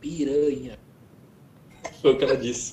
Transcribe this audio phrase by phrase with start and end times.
[0.00, 0.78] Piranha.
[2.00, 2.72] Foi o que ela disse.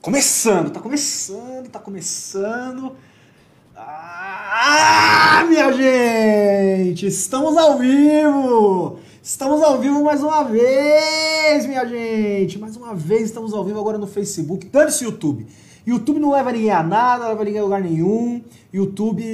[0.00, 2.96] Começando, tá começando, tá começando.
[3.76, 7.06] Ah, minha gente!
[7.06, 8.98] Estamos ao vivo!
[9.22, 12.58] Estamos ao vivo mais uma vez, minha gente!
[12.58, 14.66] Mais uma vez estamos ao vivo agora no Facebook.
[14.66, 15.46] Dane-se YouTube!
[15.86, 18.42] YouTube não leva ninguém a nada, não leva ninguém a lugar nenhum.
[18.72, 19.24] YouTube.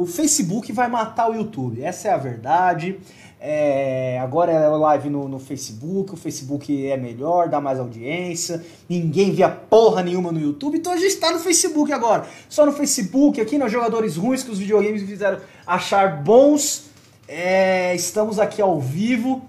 [0.00, 1.82] O Facebook vai matar o YouTube.
[1.82, 2.98] Essa é a verdade.
[3.38, 9.30] É, agora é live no, no, Facebook, o Facebook é melhor, dá mais audiência, ninguém
[9.30, 12.26] via porra nenhuma no YouTube, então a gente está no Facebook agora.
[12.48, 16.86] Só no Facebook, aqui nos jogadores ruins que os videogames fizeram achar bons.
[17.28, 19.42] É, estamos aqui ao vivo.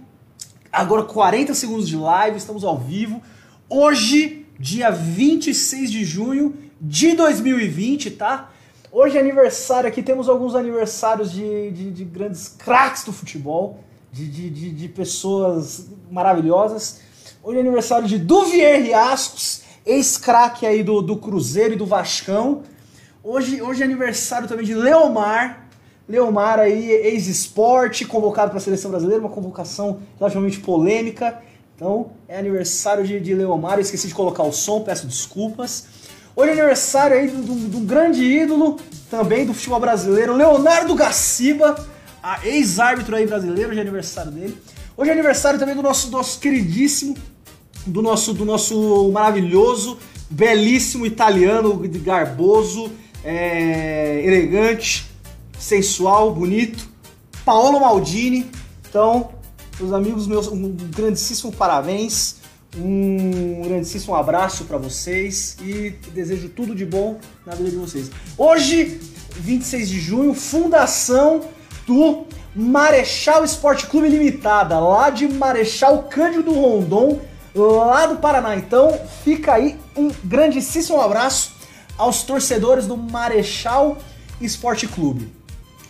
[0.71, 3.21] Agora 40 segundos de live, estamos ao vivo.
[3.69, 8.51] Hoje, dia 26 de junho de 2020, tá?
[8.91, 14.27] Hoje é aniversário aqui, temos alguns aniversários de, de, de grandes craques do futebol, de,
[14.27, 17.01] de, de, pessoas maravilhosas.
[17.43, 22.63] Hoje é aniversário de Duvier Riascos, ex-craque aí do, do Cruzeiro e do Vascão.
[23.23, 25.67] Hoje, hoje é aniversário também de Leomar,
[26.07, 31.41] Leomar aí, ex-esporte, convocado para a seleção brasileira, uma convocação relativamente polêmica.
[31.77, 35.85] Então, é aniversário de, de Leomar, esqueci de colocar o som, peço desculpas.
[36.35, 38.79] Hoje é aniversário aí de um grande ídolo
[39.11, 41.75] também do futebol brasileiro, Leonardo Gaciba,
[42.43, 44.57] ex-árbitro aí brasileiro, hoje é aniversário dele.
[44.97, 47.15] Hoje é aniversário também do nosso, nosso queridíssimo,
[47.85, 49.99] do nosso, do nosso maravilhoso,
[50.31, 52.91] belíssimo italiano, garboso,
[53.23, 55.05] é, elegante,
[55.59, 56.89] sensual, bonito,
[57.45, 58.49] Paolo Maldini.
[58.89, 59.36] Então,
[59.79, 62.37] meus amigos, meus, um grandíssimo parabéns.
[62.75, 68.11] Um grandíssimo abraço para vocês e desejo tudo de bom na vida de vocês.
[68.37, 68.99] Hoje,
[69.35, 71.41] 26 de junho, fundação
[71.85, 72.25] do
[72.55, 77.19] Marechal Esporte Clube Limitada, lá de Marechal Cândido Rondon,
[77.55, 78.55] lá do Paraná.
[78.55, 81.53] Então, fica aí um grandíssimo abraço
[81.97, 83.97] aos torcedores do Marechal
[84.41, 85.31] Esporte Clube.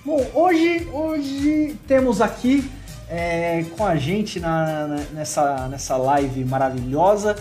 [0.06, 2.69] Bom, hoje, hoje temos aqui
[3.09, 7.35] é, com a gente na, nessa, nessa live maravilhosa.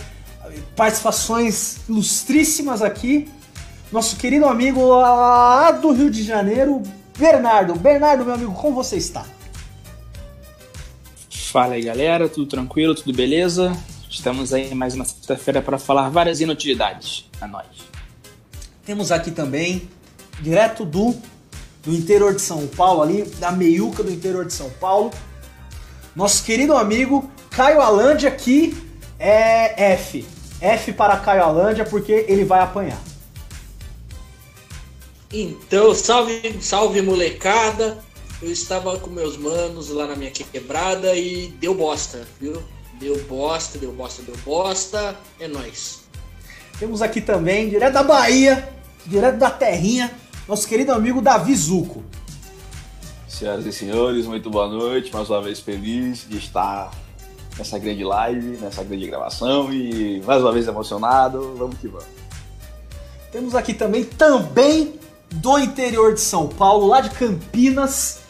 [0.74, 3.28] Participações ilustríssimas aqui.
[3.90, 6.82] Nosso querido amigo lá do Rio de Janeiro,
[7.18, 7.74] Bernardo.
[7.74, 9.24] Bernardo, meu amigo, como você está?
[11.30, 12.28] Fala aí, galera.
[12.28, 12.94] Tudo tranquilo?
[12.94, 13.76] Tudo beleza?
[14.10, 17.66] Estamos aí mais uma sexta-feira para falar várias inutilidades a nós.
[18.84, 19.88] Temos aqui também,
[20.40, 21.14] direto do,
[21.82, 25.10] do interior de São Paulo, ali, da meiuca do interior de São Paulo,
[26.16, 28.74] nosso querido amigo Caio Alândia, que
[29.18, 30.26] é F.
[30.60, 33.00] F para Caio Alândia, porque ele vai apanhar.
[35.30, 37.98] Então, salve, salve molecada.
[38.40, 42.62] Eu estava com meus manos lá na minha quebrada e deu bosta, viu?
[42.98, 45.14] Deu bosta, deu bosta, deu bosta.
[45.38, 46.00] É nós.
[46.78, 48.68] Temos aqui também, direto da Bahia,
[49.06, 50.14] direto da terrinha,
[50.46, 52.02] nosso querido amigo Davi Zuco.
[53.36, 55.12] Senhoras e senhores, muito boa noite.
[55.12, 56.90] Mais uma vez feliz de estar
[57.58, 61.54] nessa grande live, nessa grande gravação e mais uma vez emocionado.
[61.54, 62.06] Vamos que vamos.
[63.30, 64.98] Temos aqui também, também
[65.30, 68.20] do interior de São Paulo, lá de Campinas,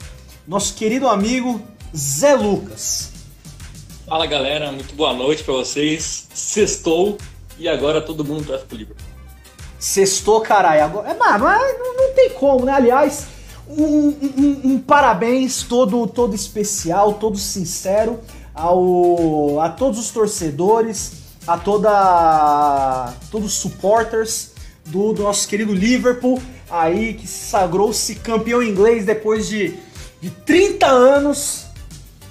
[0.45, 1.62] nosso querido amigo
[1.97, 3.12] Zé Lucas.
[4.09, 6.27] Fala galera, muito boa noite para vocês.
[6.34, 7.16] Sextou
[7.61, 8.97] e agora todo mundo tá livre.
[9.78, 10.83] Sextou, caralho.
[10.83, 11.11] Agora...
[11.11, 12.72] É, mas não, não tem como, né?
[12.72, 13.36] Aliás,
[13.69, 18.21] um, um, um, parabéns todo, todo especial, todo sincero
[18.54, 21.12] ao, a todos os torcedores,
[21.47, 24.53] a toda todos os supporters
[24.87, 26.41] do, do nosso querido Liverpool,
[26.71, 29.75] aí que sagrou-se campeão inglês depois de,
[30.21, 31.66] de 30 anos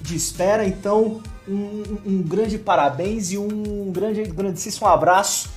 [0.01, 0.65] de espera.
[0.65, 5.54] Então, um, um grande parabéns e um grande, grandíssimo abraço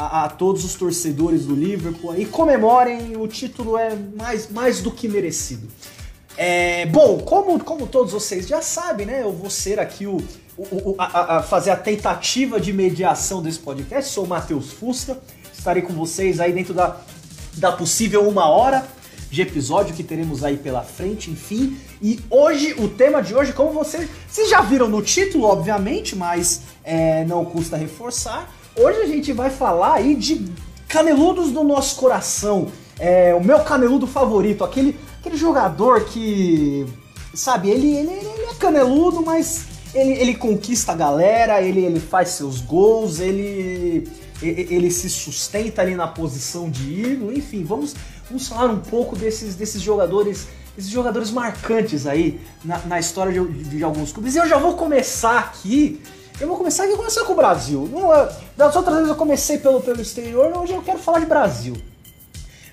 [0.00, 4.90] a, a, todos os torcedores do Liverpool e comemorem, o título é mais, mais do
[4.90, 5.68] que merecido.
[6.38, 9.20] É, bom, como, como todos vocês já sabem, né?
[9.20, 10.16] Eu vou ser aqui o,
[10.56, 14.10] o, o a, a, fazer a tentativa de mediação desse podcast.
[14.10, 15.18] Sou o Matheus Fusca,
[15.52, 16.96] estarei com vocês aí dentro da,
[17.58, 18.86] da possível uma hora
[19.30, 21.76] de episódio que teremos aí pela frente, enfim.
[22.00, 26.62] E hoje, o tema de hoje, como vocês, vocês já viram no título, obviamente, mas
[26.82, 30.44] é, não custa reforçar Hoje a gente vai falar aí de
[30.88, 32.68] caneludos do nosso coração.
[32.98, 36.86] É, o meu caneludo favorito, aquele, aquele jogador que,
[37.34, 42.30] sabe, ele, ele, ele é caneludo, mas ele, ele conquista a galera, ele, ele faz
[42.30, 44.08] seus gols, ele,
[44.42, 47.94] ele se sustenta ali na posição de ídolo, enfim, vamos,
[48.28, 50.46] vamos falar um pouco desses, desses jogadores
[50.78, 54.34] esses jogadores marcantes aí na, na história de, de, alguns clubes.
[54.34, 56.00] E eu já vou começar aqui.
[56.40, 57.86] Eu vou começar aqui, começar com o Brasil.
[57.92, 58.08] Não,
[58.56, 61.76] das outras vezes eu comecei pelo, pelo exterior, hoje eu quero falar de Brasil.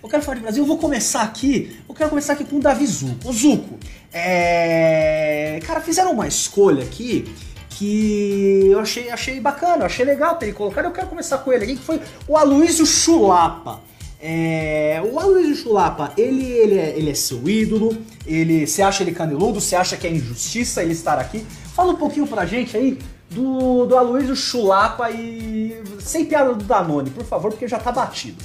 [0.02, 1.78] Eu quero falar de Brasil, eu vou começar aqui.
[1.88, 3.28] Eu quero começar aqui com o Davi Zuco.
[3.28, 3.78] O Zuco,
[4.14, 5.60] é.
[5.68, 7.26] Cara, fizeram uma escolha aqui
[7.72, 10.86] que eu achei, achei bacana, achei legal ter colocado.
[10.86, 13.82] Eu quero começar com ele aqui, que foi o Aloysio Chulapa.
[14.22, 19.12] É, o Aloysio Chulapa, ele, ele, é, ele é seu ídolo, ele, você acha ele
[19.12, 21.46] caneludo, você acha que é injustiça ele estar aqui?
[21.76, 22.98] Fala um pouquinho pra gente aí
[23.30, 28.44] do, do Aloysio Chulapa e sem piada do Danone, por favor, porque já tá batido.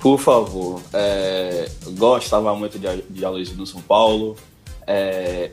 [0.00, 4.36] Por favor, é, gostava muito de, de Aloysio do São Paulo,
[4.86, 5.50] é,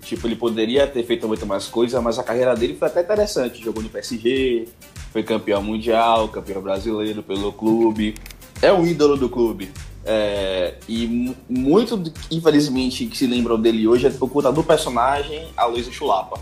[0.00, 3.62] tipo, ele poderia ter feito muito mais coisa, mas a carreira dele foi até interessante,
[3.62, 4.68] jogou no PSG,
[5.12, 8.14] foi campeão mundial, campeão brasileiro pelo clube,
[8.62, 9.70] é um ídolo do clube.
[10.06, 15.92] É, e muito, infelizmente, que se lembram dele hoje é por conta do personagem Aloysio
[15.92, 16.38] Chulapa,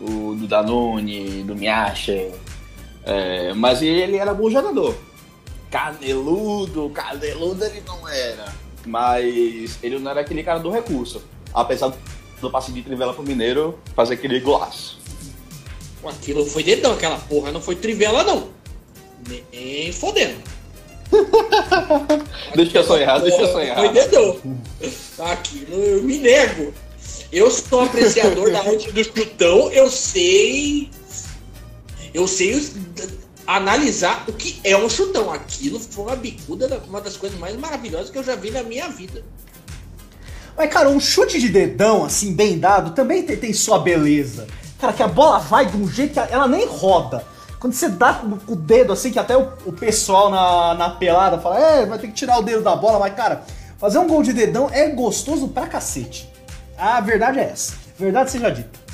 [0.00, 2.30] o, do Danone, do Miacha.
[3.04, 4.96] É, mas ele era bom jogador.
[5.70, 8.52] Caneludo, caneludo ele não era.
[8.84, 11.22] Mas ele não era aquele cara do recurso.
[11.52, 11.92] Apesar
[12.40, 14.98] do passe de trivela pro Mineiro fazer aquele golaço.
[16.04, 18.48] Aquilo foi dedão, aquela porra não foi trivela, não.
[19.52, 20.40] Nem fodendo.
[22.54, 23.76] deixa eu sonhar, deixa eu sonhar.
[23.76, 24.36] Foi dedão.
[25.18, 26.72] Aquilo eu me nego.
[27.32, 30.90] Eu sou apreciador da arte do chutão, eu sei.
[32.14, 32.70] Eu sei
[33.46, 35.32] analisar o que é um chutão.
[35.32, 38.88] Aquilo foi uma bicuda, uma das coisas mais maravilhosas que eu já vi na minha
[38.88, 39.22] vida.
[40.56, 44.46] Mas, cara, um chute de dedão, assim, bem dado, também tem, tem sua beleza.
[44.80, 47.24] Cara, que a bola vai de um jeito que ela nem roda.
[47.60, 51.38] Quando você dá com o dedo assim, que até o, o pessoal na, na pelada
[51.38, 53.44] fala, é, vai ter que tirar o dedo da bola, mas cara,
[53.78, 56.30] fazer um gol de dedão é gostoso pra cacete.
[56.78, 57.76] A verdade é essa.
[57.98, 58.86] Verdade seja dita.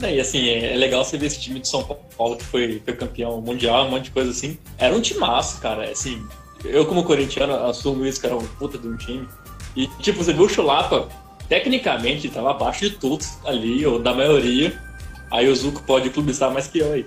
[0.00, 1.82] E assim, é, é legal você ver esse time de São
[2.16, 4.58] Paulo que foi, foi campeão mundial, um monte de coisa assim.
[4.78, 5.86] Era um time massa, cara.
[5.86, 6.24] É, assim,
[6.64, 9.28] eu como corintiano assumo isso, que era um puta de um time.
[9.74, 11.08] E tipo, você viu o Chulapa,
[11.48, 14.78] tecnicamente tava abaixo de todos ali, ou da maioria.
[15.30, 17.06] Aí o Zuko pode clubistar mais que eu aí.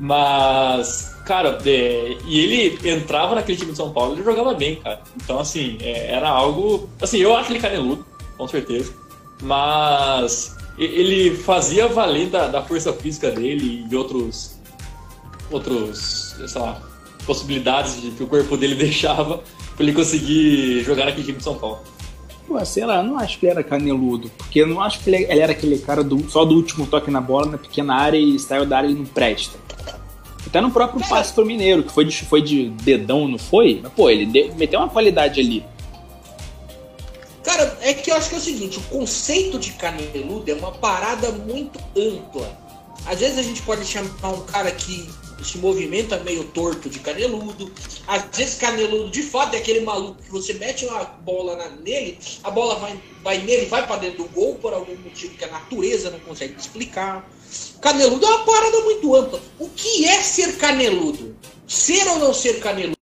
[0.00, 5.00] Mas, cara, é, e ele entrava naquele time de São Paulo, ele jogava bem, cara.
[5.16, 6.88] Então, assim, é, era algo.
[7.02, 8.06] Assim, eu acho ele caneludo,
[8.38, 8.94] com certeza.
[9.42, 14.56] Mas ele fazia valer da, da força física dele e de outros.
[15.50, 16.36] outros.
[16.46, 16.80] sei lá.
[17.26, 19.42] possibilidades de, que o corpo dele deixava
[19.76, 21.80] pra ele conseguir jogar naquele time de São Paulo.
[22.46, 25.10] Pô, sei lá, eu não acho que ele era caneludo, porque eu não acho que
[25.10, 28.16] ele, ele era aquele cara do, só do último toque na bola, na pequena área
[28.16, 29.58] e saiu da área ele não presta.
[30.46, 33.80] Até no próprio passe pro Mineiro, que foi de, foi de dedão, não foi?
[33.82, 35.62] Mas, pô, ele deu, meteu uma qualidade ali.
[37.42, 40.72] Cara, é que eu acho que é o seguinte, o conceito de caneludo é uma
[40.72, 42.58] parada muito ampla.
[43.06, 45.08] Às vezes a gente pode chamar um cara que
[45.42, 47.72] se movimenta meio torto de caneludo.
[48.06, 52.50] Às vezes caneludo de fato é aquele maluco que você mete uma bola nele, a
[52.50, 56.10] bola vai, vai nele, vai para dentro do gol por algum motivo que a natureza
[56.10, 57.28] não consegue explicar.
[57.80, 59.40] Caneludo é uma parada muito ampla.
[59.58, 61.36] O que é ser caneludo?
[61.66, 62.98] Ser ou não ser caneludo?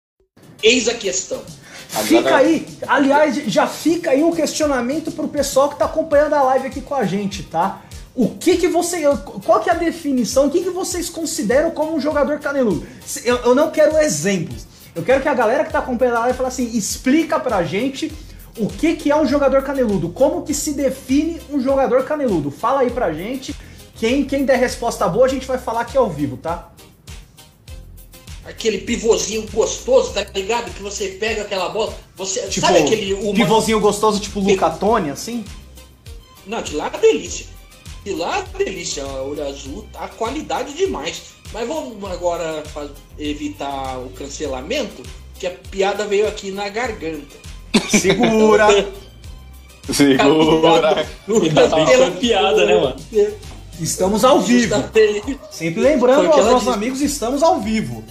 [0.62, 1.42] Eis a questão.
[1.88, 6.66] Fica aí, aliás, já fica aí um questionamento pro pessoal que tá acompanhando a live
[6.66, 7.82] aqui com a gente, tá?
[8.14, 9.02] O que que você,
[9.44, 12.86] qual que é a definição, o que que vocês consideram como um jogador caneludo?
[13.24, 16.36] Eu, eu não quero exemplos, eu quero que a galera que tá acompanhando a live
[16.36, 18.10] fale assim, explica pra gente
[18.58, 22.50] o que que é um jogador caneludo, como que se define um jogador caneludo.
[22.50, 23.54] Fala aí pra gente
[23.96, 26.70] quem, quem der resposta boa, a gente vai falar aqui ao vivo, tá?
[28.46, 30.72] Aquele pivôzinho gostoso, tá ligado?
[30.72, 31.92] Que você pega aquela bola.
[32.16, 33.14] Você, tipo, sabe aquele.
[33.14, 33.34] Uma...
[33.34, 35.44] Pivôzinho gostoso, tipo Luca Tony, assim?
[36.46, 37.46] Não, de lá é delícia.
[38.04, 39.04] De lá é delícia.
[39.04, 41.34] Olho azul, tá qualidade demais.
[41.52, 42.62] Mas vamos agora
[43.18, 45.02] evitar o cancelamento,
[45.38, 47.36] que a piada veio aqui na garganta.
[47.90, 48.66] Segura!
[49.92, 51.06] Segura!
[51.28, 52.96] Ainda bem que foi piada, né, mano?
[53.80, 54.74] Estamos ao vivo.
[55.50, 56.70] Sempre lembrando aos nossos disse.
[56.70, 58.02] amigos, estamos ao vivo.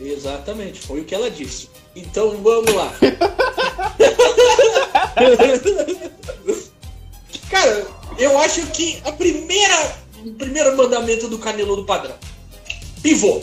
[0.00, 1.68] Exatamente, foi o que ela disse.
[1.94, 2.92] Então vamos lá.
[7.50, 7.86] Cara,
[8.18, 12.16] eu acho que a primeira, o primeiro mandamento do caneludo padrão.
[13.02, 13.42] Pivô.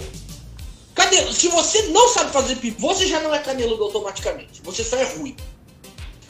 [0.94, 1.32] Cadê?
[1.34, 4.62] Se você não sabe fazer pivô, você já não é caneludo automaticamente.
[4.64, 5.36] Você só é ruim.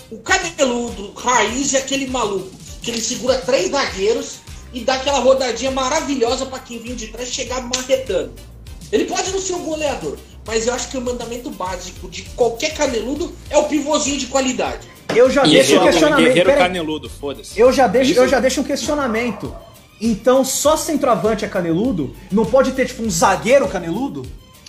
[0.09, 2.49] O caneludo raiz é aquele maluco
[2.81, 4.37] que ele segura três zagueiros
[4.73, 8.33] e dá aquela rodadinha maravilhosa para quem vem de trás chegar marretando.
[8.95, 12.73] Ele pode não ser um goleador, mas eu acho que o mandamento básico de qualquer
[12.73, 14.87] caneludo é o pivôzinho de qualidade.
[15.13, 16.33] Eu já deixo um Guerreiro, questionamento.
[16.33, 17.59] guerreiro caneludo, foda-se.
[17.59, 18.21] Eu já deixo, Isso.
[18.21, 19.53] eu já deixo um questionamento.
[19.99, 22.15] Então só centroavante é caneludo?
[22.31, 24.25] Não pode ter tipo um zagueiro caneludo?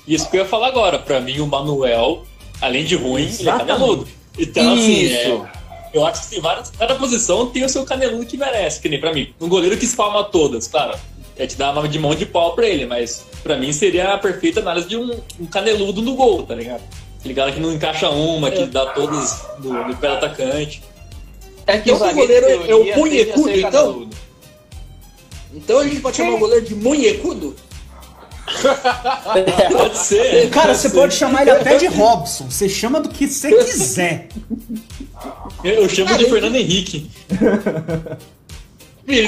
[0.09, 0.99] Isso que eu ia falar agora.
[0.99, 2.25] Pra mim, o Manuel,
[2.61, 4.09] além de ruim, ele é caneludo.
[4.37, 5.15] Então, assim, Isso.
[5.15, 5.53] é,
[5.95, 9.01] eu acho que tem várias, cada posição tem o seu caneludo que merece, que nem
[9.01, 9.33] pra mim.
[9.41, 10.99] Um goleiro que espalma todas, claro.
[11.39, 14.19] É te dar uma de mão de pau pra ele, mas pra mim seria a
[14.19, 16.83] perfeita análise de um, um caneludo no gol, tá ligado?
[17.19, 20.83] Aquele cara que não encaixa uma, que dá todas no, no pé do atacante.
[21.67, 24.09] É que Então, o goleiro é- é o punhecudo, então?
[25.53, 27.57] Então a gente pode chamar o goleiro de munhecudo?
[29.73, 30.49] Pode ser.
[30.51, 30.95] Cara, pode você ser.
[30.95, 32.49] pode chamar ele até de Robson.
[32.49, 34.29] Você chama do que você quiser.
[35.65, 37.11] Eu chamo de Fernando Henrique.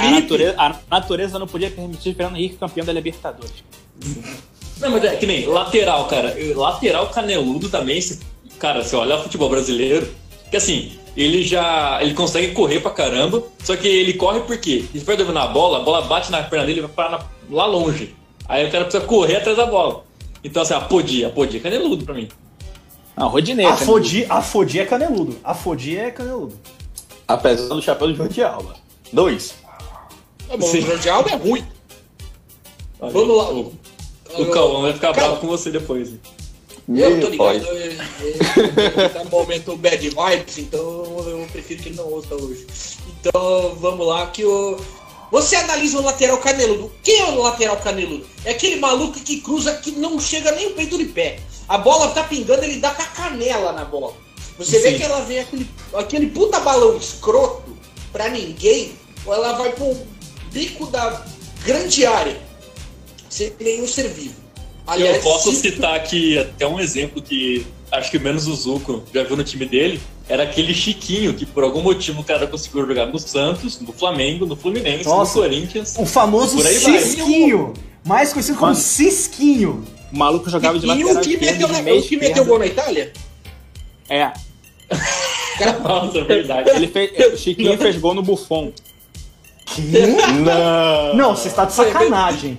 [0.01, 3.63] A natureza, a natureza não podia permitir Fernando Henrique campeão da Libertadores.
[4.79, 6.35] Não, mas é que nem lateral, cara.
[6.55, 8.19] Lateral caneludo também, se-
[8.57, 10.07] cara, se olhar o futebol brasileiro,
[10.49, 11.99] que assim, ele já.
[12.01, 14.85] Ele consegue correr pra caramba, só que ele corre por quê?
[14.93, 17.25] Ele vai dominar a bola, a bola bate na perna dele e vai parar na-
[17.49, 18.15] lá longe.
[18.47, 20.03] Aí o cara precisa correr atrás da bola.
[20.43, 22.29] Então, assim, a Podi, a Podi é caneludo pra mim.
[23.17, 23.65] Não, Rodinei.
[23.65, 23.91] A caneludo.
[24.03, 25.37] Fodi, a Fodi é caneludo.
[25.43, 26.57] A Fodi é caneludo.
[27.27, 28.75] Apesar do chapéu do João de Alba.
[29.11, 29.55] Dois.
[30.49, 30.79] Tá bom, Sim.
[30.79, 31.65] o Jorge Alba é ruim.
[32.99, 33.51] Olha, Vamos lá.
[33.51, 33.73] O,
[34.41, 36.09] o Cauã vai ficar Cara, bravo com você depois.
[36.09, 36.19] hein?
[36.91, 37.63] Eu tô ligado,
[39.13, 42.65] tá no momento bad vibes, então eu prefiro que ele não ouça hoje.
[43.19, 44.75] Então vamos lá, que o.
[45.31, 46.91] Você analisa o lateral caneludo.
[47.03, 48.25] Quem é o lateral caneludo?
[48.43, 51.39] É aquele maluco que cruza que não chega nem o peito de pé.
[51.67, 54.13] A bola tá pingando, ele dá com a canela na bola.
[54.57, 54.97] Você vê Sim.
[54.97, 57.77] que ela vem aquele, aquele puta balão escroto
[58.11, 58.93] pra ninguém,
[59.27, 59.95] ou ela vai pro
[60.51, 61.23] bico da
[61.65, 62.37] grande área.
[63.29, 64.35] Você nem um ser vivo.
[64.97, 69.23] eu posso se- citar aqui até um exemplo que acho que menos o Zuko já
[69.23, 69.99] viu no time dele.
[70.27, 74.45] Era aquele Chiquinho, que por algum motivo o cara conseguiu jogar no Santos, no Flamengo,
[74.45, 75.37] no Fluminense, Nossa.
[75.39, 75.95] no Corinthians.
[75.97, 76.59] O famoso.
[76.61, 77.73] Cisquinho.
[78.05, 78.81] Mais conhecido como Mano.
[78.83, 79.83] Cisquinho.
[80.11, 83.11] O maluco jogava de E lateral o que meteu, de que meteu gol na Itália?
[84.07, 84.31] É.
[85.83, 86.69] Nossa, é verdade.
[86.71, 88.71] Ele fez, o Chiquinho fez gol no Buffon.
[89.77, 91.15] Não.
[91.15, 92.57] Não, você está de sacanagem.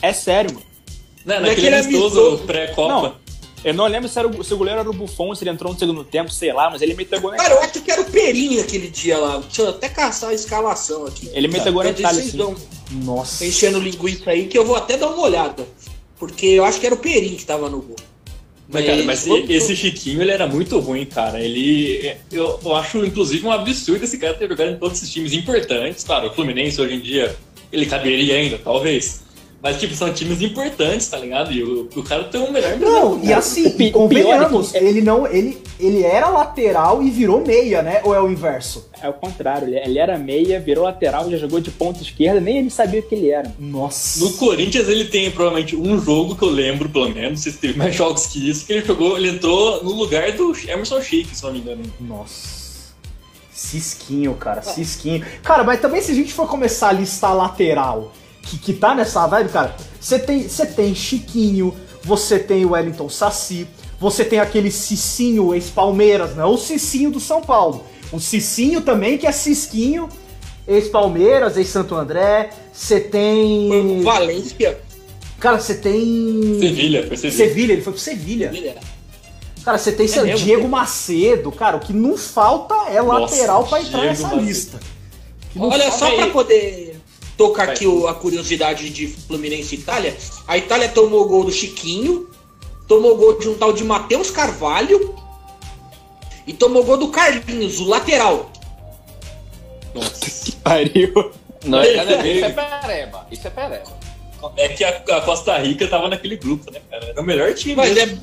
[0.00, 0.66] É sério, mano.
[1.24, 2.92] Não, Naquele naquele amistoso pré-copa.
[3.08, 3.22] Não.
[3.64, 5.72] Eu não lembro se, era o, se o goleiro era o Buffon, se ele entrou
[5.72, 8.02] no segundo tempo, sei lá, mas ele meteu gol na Cara, eu acho que era
[8.02, 9.38] o Perinho aquele dia lá.
[9.38, 11.30] Deixa eu até caçar a escalação aqui.
[11.32, 12.38] Ele meteu gol na Itália, vocês sim.
[12.38, 12.56] dão-
[12.90, 13.46] Nossa.
[13.46, 15.64] enchendo linguiça aí, que eu vou até dar uma olhada.
[16.18, 17.94] Porque eu acho que era o Perinho que tava no gol.
[18.72, 21.38] Mas, cara, mas esse Chiquinho, ele era muito ruim, cara.
[21.38, 22.16] Ele.
[22.32, 26.02] Eu, eu acho, inclusive, um absurdo esse cara ter jogado em todos esses times importantes.
[26.02, 27.36] Claro, o Fluminense hoje em dia,
[27.70, 29.22] ele caberia ainda, talvez.
[29.62, 31.52] Mas, tipo, são times importantes, tá ligado?
[31.52, 35.00] E o, o cara tem o melhor Não, e assim, O convenhamos, pior é ele
[35.00, 38.00] não, ele, ele era lateral e virou meia, né?
[38.02, 38.88] Ou é o inverso?
[39.00, 42.58] É o contrário, ele, ele era meia, virou lateral, já jogou de ponta esquerda, nem
[42.58, 43.54] ele sabia o que ele era.
[43.56, 44.24] Nossa.
[44.24, 47.58] No Corinthians ele tem provavelmente um jogo que eu lembro, pelo menos, não sei se
[47.58, 51.36] teve mais jogos que isso, que ele jogou, ele entrou no lugar do Emerson Sheik,
[51.36, 51.82] se não me engano.
[52.00, 52.62] Nossa.
[53.52, 55.24] Cisquinho, cara, cisquinho.
[55.40, 58.12] Cara, mas também se a gente for começar a listar lateral
[58.52, 63.66] que, que tá nessa vibe, cara, você tem, tem Chiquinho, você tem o Wellington Saci,
[63.98, 67.84] você tem aquele Cicinho ex-Palmeiras, não o Cicinho do São Paulo.
[68.10, 70.08] O Cicinho também, que é Cisquinho,
[70.66, 72.50] ex-Palmeiras, ex-Santo André.
[72.72, 74.02] Você tem.
[74.02, 74.80] Valência.
[75.38, 76.58] Cara, você tem.
[76.60, 77.46] Sevilha, foi Sevilha.
[77.48, 78.52] Sevilha, ele foi pro Sevilha.
[79.64, 80.34] Cara, você tem mesmo?
[80.36, 84.44] Diego Macedo, cara, o que não falta é Nossa, lateral pra entrar Diego nessa Macedo.
[84.44, 84.80] lista.
[85.56, 86.30] Olha, só pra aí.
[86.30, 86.91] poder
[87.36, 91.52] tocar aqui o- a curiosidade de Fluminense e Itália, a Itália tomou o gol do
[91.52, 92.28] Chiquinho,
[92.88, 95.14] tomou o gol de um tal de Matheus Carvalho
[96.46, 98.50] e tomou o gol do Carlinhos, o lateral.
[99.94, 100.52] Nossa.
[100.62, 101.32] Pariu.
[101.64, 102.32] Não, é, cadê?
[102.34, 103.26] isso é pereba.
[103.30, 104.02] Isso é pereba.
[104.56, 107.04] É que a, a Costa Rica tava naquele grupo, né, cara?
[107.06, 107.76] Era o melhor time.
[107.76, 108.18] Mas mesmo.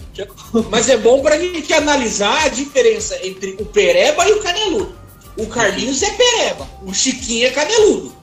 [0.70, 4.94] Mas é bom pra gente analisar a diferença entre o Pereba e o Caneludo.
[5.38, 8.14] O Carlinhos é Pereba, o Chiquinho é Caneludo.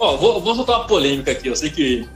[0.00, 1.48] Ó, vou, vou soltar uma polêmica aqui.
[1.48, 2.06] Eu sei que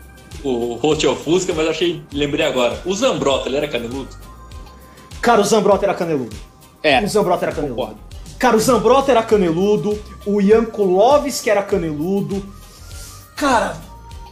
[0.44, 2.02] o host é o Fusca, mas achei.
[2.12, 2.80] Lembrei agora.
[2.84, 4.08] O Zambrota, ele era caneludo?
[5.20, 6.34] Cara, o Zambrota era caneludo.
[6.82, 7.80] É, O Zambrota era caneludo.
[7.80, 8.00] concordo.
[8.38, 9.96] Cara, o Zambrota era caneludo,
[10.26, 12.44] o Jankulovski era caneludo.
[13.36, 13.76] Cara,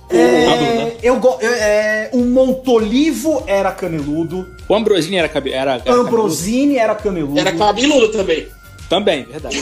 [0.08, 0.96] é, né?
[1.00, 5.52] eu go- é, o Montolivo era caneludo, O Ambrosini era, cabe...
[5.52, 7.38] era, era Ambrosini era caneludo.
[7.38, 8.48] Era cabeludo também.
[8.88, 9.60] Também, verdade.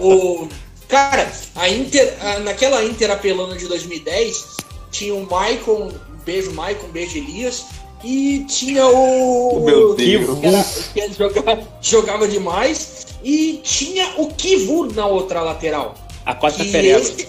[0.00, 0.06] O,
[0.44, 0.48] o-
[0.92, 4.44] cara, a Inter, a- naquela Inter apelando de 2010,
[4.90, 7.64] tinha o Maicon, um beijo Maicon, um beijo Elias,
[8.04, 9.62] E tinha o.
[9.64, 10.38] Meu que, Deus.
[10.42, 13.06] era- que jogava, jogava demais.
[13.22, 15.94] E tinha o Kivu na outra lateral.
[16.26, 16.98] A Costa Que Ferreira.
[16.98, 17.28] esse,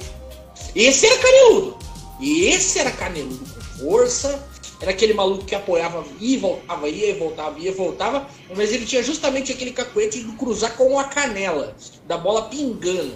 [0.75, 1.77] esse era caneludo.
[2.19, 4.43] E esse era caneludo com força.
[4.81, 8.27] Era aquele maluco que apoiava e voltava, ia e voltava, ia e voltava.
[8.55, 11.75] Mas ele tinha justamente aquele cacuete de cruzar com a canela,
[12.07, 13.13] da bola pingando.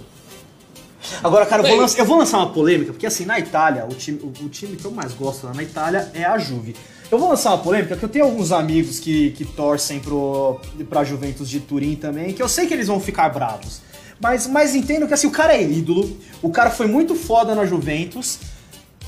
[1.22, 3.94] Agora, cara, eu vou, lançar, eu vou lançar uma polêmica, porque assim, na Itália, o
[3.94, 6.74] time, o, o time que eu mais gosto lá na Itália é a Juve.
[7.10, 11.04] Eu vou lançar uma polêmica, porque eu tenho alguns amigos que, que torcem pro, pra
[11.04, 13.80] Juventus de Turim também, que eu sei que eles vão ficar bravos.
[14.20, 17.64] Mas, mas entendo que assim, o cara é ídolo, o cara foi muito foda na
[17.64, 18.38] Juventus,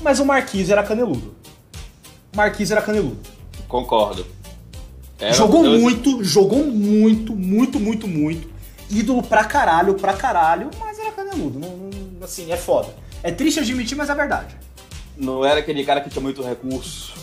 [0.01, 1.35] mas o Marquinhos era caneludo.
[2.35, 3.19] Marquinhos era caneludo.
[3.67, 4.25] Concordo.
[5.19, 8.49] Era- jogou muito, jogou muito, muito, muito, muito.
[8.89, 10.90] Ídolo pra caralho, pra caralho, mas
[11.31, 11.59] era caneludo.
[11.59, 12.93] Não, não- assim, é foda.
[13.23, 14.55] É triste admitir, mas é verdade.
[15.17, 17.13] Não era aquele cara que tinha muito recurso.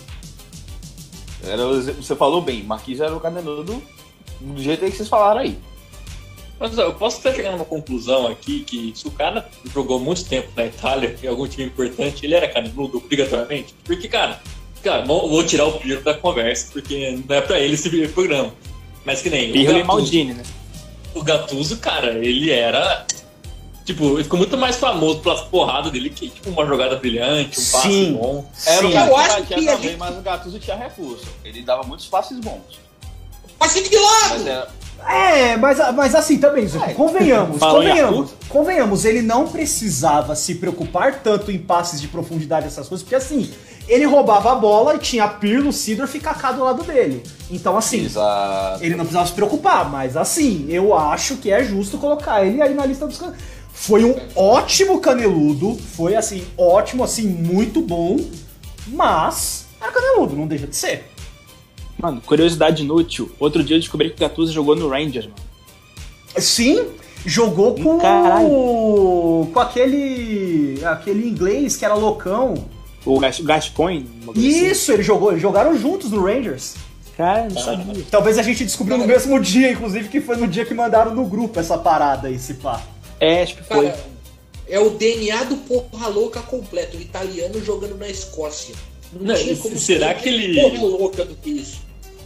[1.45, 3.83] Era, você falou bem, Marquinhos era o caneludo
[4.41, 5.59] do jeito que vocês falaram aí.
[6.59, 10.25] Mas eu posso estar chegando a uma conclusão aqui que se o cara jogou muito
[10.25, 13.75] tempo na Itália, em algum time importante, ele era caneludo obrigatoriamente?
[13.85, 14.41] Porque, cara,
[14.83, 18.53] cara, vou, vou tirar o Pirlo da conversa, porque não é pra ele esse programa.
[19.05, 20.43] Mas que nem o Pirlo e Maldini, né?
[21.15, 23.07] o Gattuso, cara, ele era...
[23.89, 27.65] Tipo, ele ficou muito mais famoso pelas porradas dele que, tipo, uma jogada brilhante, um
[27.73, 28.13] passe Sim.
[28.21, 28.45] bom.
[28.67, 28.95] Era o Sim.
[28.95, 31.25] cara Eu acho que a também, gente- mas o Gattuso tinha recurso.
[31.43, 32.61] Ele dava muitos passes bons.
[33.59, 34.47] Passe de lado!
[34.47, 34.69] Era,
[35.11, 36.93] É, mas, mas assim também, Zuko, É.
[36.93, 43.03] convenhamos, convenhamos, convenhamos, ele não precisava se preocupar tanto em passes de profundidade, essas coisas,
[43.03, 43.51] porque assim,
[43.89, 47.23] ele roubava a bola e tinha Pirlo, Sidor e Kaká do lado dele.
[47.51, 48.85] Então assim, exato.
[48.85, 52.75] ele não precisava se preocupar, mas assim, eu acho que é justo colocar ele aí
[52.75, 53.19] na lista dos.
[53.81, 58.17] Foi um ótimo caneludo, foi assim, ótimo, assim, muito bom,
[58.89, 61.05] mas é caneludo, não deixa de ser.
[61.97, 63.31] Mano, curiosidade inútil.
[63.39, 65.37] Outro dia eu descobri que o Gattuso jogou no Rangers, mano.
[66.37, 66.87] Sim,
[67.25, 68.49] jogou com Caralho.
[69.53, 72.55] com aquele aquele inglês que era loucão.
[73.07, 74.09] O Gas- o Gascoigne.
[74.29, 74.41] assim.
[74.41, 76.75] Isso, ele jogou, eles jogaram juntos no Rangers.
[77.17, 78.05] Cara, não sabia.
[78.11, 81.25] Talvez a gente descobriu no mesmo dia, inclusive, que foi no dia que mandaram no
[81.25, 82.81] grupo essa parada aí, se pá.
[83.21, 83.87] É, acho que foi.
[83.87, 83.99] Cara,
[84.69, 88.75] é o DNA do porra louca completo, o italiano jogando na Escócia.
[89.13, 91.81] Não, Não, tinha como será ser que ele- Porra louca do que isso.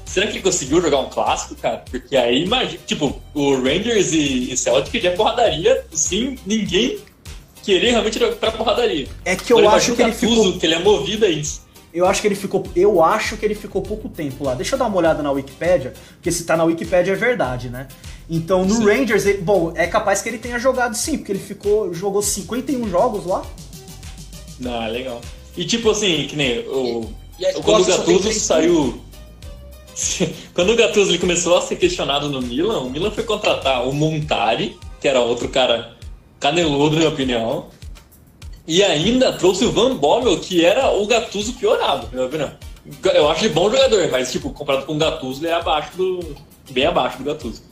[0.04, 1.82] Será que ele conseguiu jogar um clássico, cara?
[1.90, 6.98] Porque aí, imagina, tipo, o Rangers e, e Celtic já é porradaria, sim, ninguém
[7.62, 9.06] querer realmente ir pra porradaria.
[9.24, 11.62] É que eu Agora, acho que o ele ficou que ele é movido a isso.
[11.94, 14.54] eu acho que ele ficou eu acho que ele ficou pouco tempo lá.
[14.54, 17.86] Deixa eu dar uma olhada na Wikipédia, porque se tá na Wikipédia é verdade, né?
[18.34, 18.86] Então, no Sim.
[18.86, 22.88] Rangers, ele- bom, é capaz que ele tenha jogado sim, porque ele ficou jogou 51
[22.88, 23.42] jogos lá.
[24.64, 25.20] Ah, legal.
[25.54, 27.12] E tipo assim, que nem o.
[27.38, 28.98] E a Quando o Gattuso saiu.
[30.54, 33.92] Quando o Gattuso ele começou a ser questionado no Milan, o Milan foi contratar o
[33.92, 35.94] Montari, que era outro cara
[36.40, 37.66] caneludo, na minha opinião.
[38.66, 42.50] E ainda trouxe o Van Bommel, que era o Gattuso piorado, na minha opinião.
[43.12, 46.34] Eu acho ele bom jogador, mas tipo, comparado com o Gattuso, ele é abaixo do.
[46.70, 47.71] bem abaixo do Gattuso.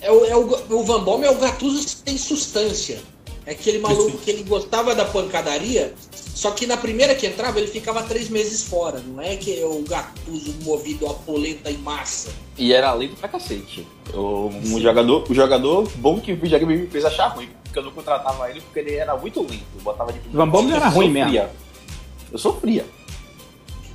[0.00, 2.98] É o, é o, o Van Bommel é o Gattuso que tem substância.
[3.44, 7.66] É aquele maluco que ele gostava da pancadaria, só que na primeira que entrava ele
[7.66, 9.00] ficava três meses fora.
[9.00, 12.30] Não é que é o Gattuso movido a polenta em massa.
[12.58, 13.86] E era lento pra cacete.
[14.12, 17.48] O, um jogador, o jogador bom que o videogame me fez achar ruim.
[17.64, 19.64] Porque eu não contratava ele porque ele era muito lento.
[19.76, 21.50] Eu botava de Van Bommel era ruim sofria.
[22.30, 22.97] Eu sofria.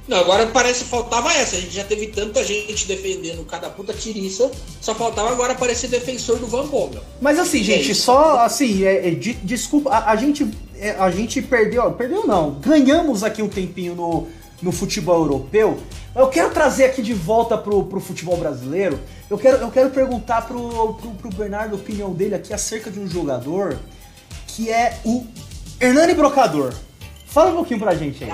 [0.08, 1.56] Não, agora parece que faltava essa.
[1.56, 6.38] A gente já teve tanta gente defendendo cada puta tiriça, só faltava agora aparecer defensor
[6.39, 7.02] do Van Bommel.
[7.22, 8.04] Mas assim, É gente, isso.
[8.04, 10.46] só assim, é, é, de- desculpa, a, a gente
[10.78, 14.28] é, a gente perdeu, perdeu não, ganhamos aqui um tempinho no,
[14.62, 15.80] no futebol europeu.
[16.13, 19.00] Eu quero trazer aqui de volta pro, pro futebol brasileiro.
[19.30, 23.00] Eu quero, eu quero perguntar pro, pro, pro Bernardo a opinião dele aqui acerca de
[23.00, 23.80] um jogador
[24.48, 25.26] que é o
[25.80, 26.74] Hernani Brocador.
[27.26, 28.30] Fala um pouquinho pra gente aí.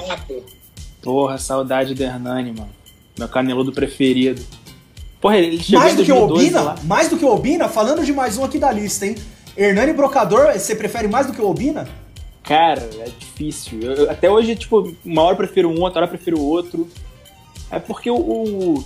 [1.02, 2.70] Porra, saudade do Hernani, mano.
[3.18, 4.42] Meu caneludo preferido.
[5.22, 8.06] Porra, ele chegou Mais do que o 2012 Obina, mais do que o Obina, falando
[8.06, 9.16] de mais um aqui da lista, hein?
[9.58, 11.88] Hernani Brocador, você prefere mais do que o Obina?
[12.44, 13.82] Cara, é difícil.
[13.82, 16.46] Eu- eu- até hoje, tipo, uma hora eu prefiro um, outra hora eu prefiro o
[16.46, 16.88] outro.
[17.70, 18.84] É porque o, o-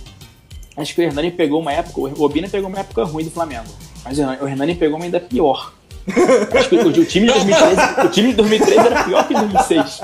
[0.76, 2.00] Acho que o Hernani pegou uma época.
[2.00, 3.68] O Obina pegou uma época ruim do Flamengo.
[4.04, 5.72] Mas o Hernani- o pegou uma ainda pior.
[6.52, 10.00] Acho que o, o time de 2013, o time de 2013 era pior que 2006.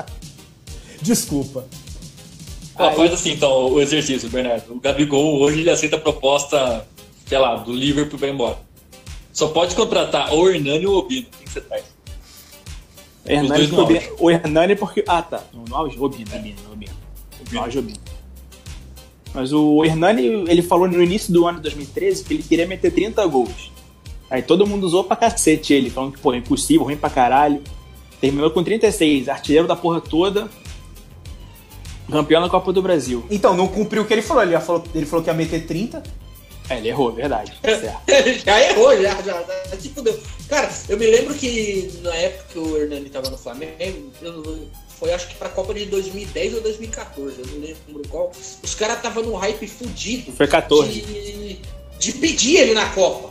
[1.01, 1.65] Desculpa.
[2.81, 4.73] Ó, Aí- faz assim então o exercício, Bernardo.
[4.73, 6.87] O Gabigol hoje ele aceita a proposta,
[7.25, 8.57] sei lá, do Liverpool pra ir embora.
[9.33, 11.27] Só pode contratar ou o Hernani ou o Obino.
[11.37, 11.83] Quem que você traz?
[13.25, 13.69] Hernani
[14.19, 15.03] o o Hernani porque.
[15.07, 15.43] Ah, tá.
[15.53, 16.93] No, auge, Obina, Obina, Obina.
[17.51, 17.99] No auge, Obina.
[19.33, 22.91] Mas o Hernani, ele falou no início do ano de 2013 que ele queria meter
[22.91, 23.71] 30 gols.
[24.29, 27.61] Aí todo mundo usou pra cacete ele, falando que, pô, é impossível, ruim pra caralho.
[28.19, 30.49] Terminou com 36, artilheiro da porra toda,
[32.11, 33.25] campeão da Copa do Brasil.
[33.29, 34.43] Então, não cumpriu o que ele falou.
[34.43, 36.03] Ele, já falou, ele falou que ia meter 30.
[36.69, 37.53] É, ele errou, verdade.
[37.63, 37.99] Certo.
[38.45, 40.17] já errou, já, já, já se fudeu.
[40.47, 44.11] Cara, eu me lembro que na época que o Hernani tava no Flamengo,
[44.87, 48.31] foi acho que pra Copa de 2010 ou 2014, eu não lembro qual.
[48.63, 50.31] Os caras estavam num hype fudido.
[50.31, 51.01] Foi 14.
[51.01, 51.59] De,
[51.99, 53.30] de pedir ele na Copa.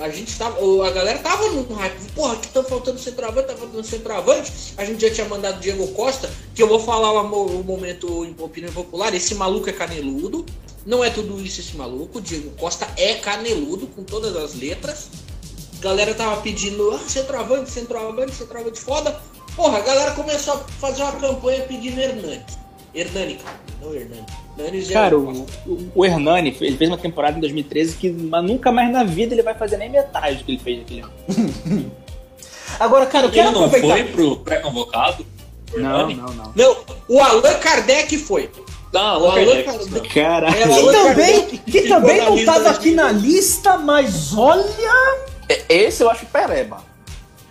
[0.00, 0.58] A gente tava.
[0.86, 2.12] A galera tava num hype.
[2.14, 4.52] Porra, que tá faltando centroavante, tá faltando centroavante.
[4.76, 8.72] A gente já tinha mandado Diego Costa, que eu vou falar o, o momento opinião
[8.72, 9.14] popular.
[9.14, 10.44] Esse maluco é caneludo.
[10.84, 12.20] Não é tudo isso esse maluco.
[12.20, 15.08] Diego Costa é caneludo, com todas as letras.
[15.78, 19.20] A galera tava pedindo, ah, centroavante, centroavante, centroavante foda.
[19.54, 22.44] Porra, a galera começou a fazer uma campanha pedindo Hernani.
[22.96, 24.24] Hernani, cara, não Hernani.
[24.58, 28.10] Hernani já Cara, é o, o- o Hernani, ele fez uma temporada em 2013 que
[28.10, 31.00] mas nunca mais na vida ele vai fazer nem metade do que ele fez naquele
[31.02, 31.12] ano.
[32.78, 33.94] Agora, cara, eu Ele quero não aproveitar.
[33.96, 35.26] foi pro pré-convocado?
[35.74, 36.52] O Não, não, não.
[36.54, 36.76] Não,
[37.08, 38.50] o Allan Kardec foi.
[38.92, 40.08] Não, O Allan Kardec.
[40.10, 40.56] Caralho.
[40.56, 44.64] É, Que também, que também não lista tava da aqui na lista, mas olha.
[45.68, 46.78] Esse eu acho pereba.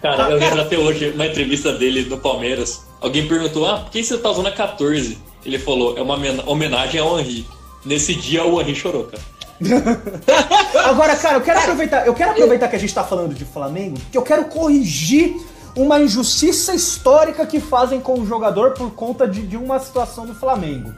[0.01, 4.03] Cara, eu lembro até hoje, uma entrevista dele no Palmeiras, alguém perguntou, ah, por que
[4.03, 5.17] você tá usando a 14?
[5.45, 7.47] Ele falou, é uma men- homenagem ao Henry.
[7.85, 9.23] Nesse dia o Henry chorou, cara.
[10.89, 13.97] Agora, cara, eu quero aproveitar, eu quero aproveitar que a gente tá falando de Flamengo,
[14.11, 15.35] que eu quero corrigir
[15.75, 20.33] uma injustiça histórica que fazem com o jogador por conta de, de uma situação do
[20.33, 20.93] Flamengo.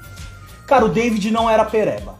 [0.67, 2.15] Cara, o David não era pereba.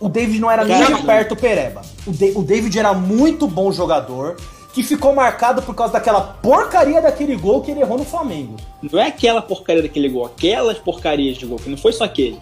[0.00, 1.82] O David não era nem de perto pereba.
[2.06, 4.36] O, Da- o David era muito bom jogador,
[4.78, 8.54] que ficou marcado por causa daquela porcaria daquele gol que ele errou no Flamengo.
[8.80, 12.38] Não é aquela porcaria daquele gol, aquelas porcarias de gol, que não foi só aquele.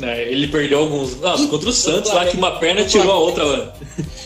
[0.00, 1.20] É, ele perdeu alguns.
[1.20, 3.70] Nossa, contra o Santos lá, que uma perna tirou a outra, mano.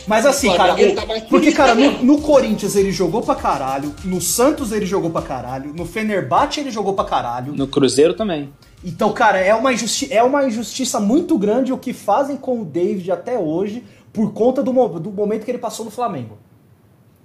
[0.07, 2.05] Mas assim, cara, tá porque, cara, no, mesmo.
[2.05, 6.71] no Corinthians ele jogou pra caralho, no Santos ele jogou pra caralho, no Fenerbahçe ele
[6.71, 7.55] jogou pra caralho.
[7.57, 8.51] No Cruzeiro também.
[8.85, 12.65] Então, cara, é uma, injusti é uma injustiça muito grande o que fazem com o
[12.65, 16.39] David até hoje por conta do, mo- do momento que ele passou no Flamengo.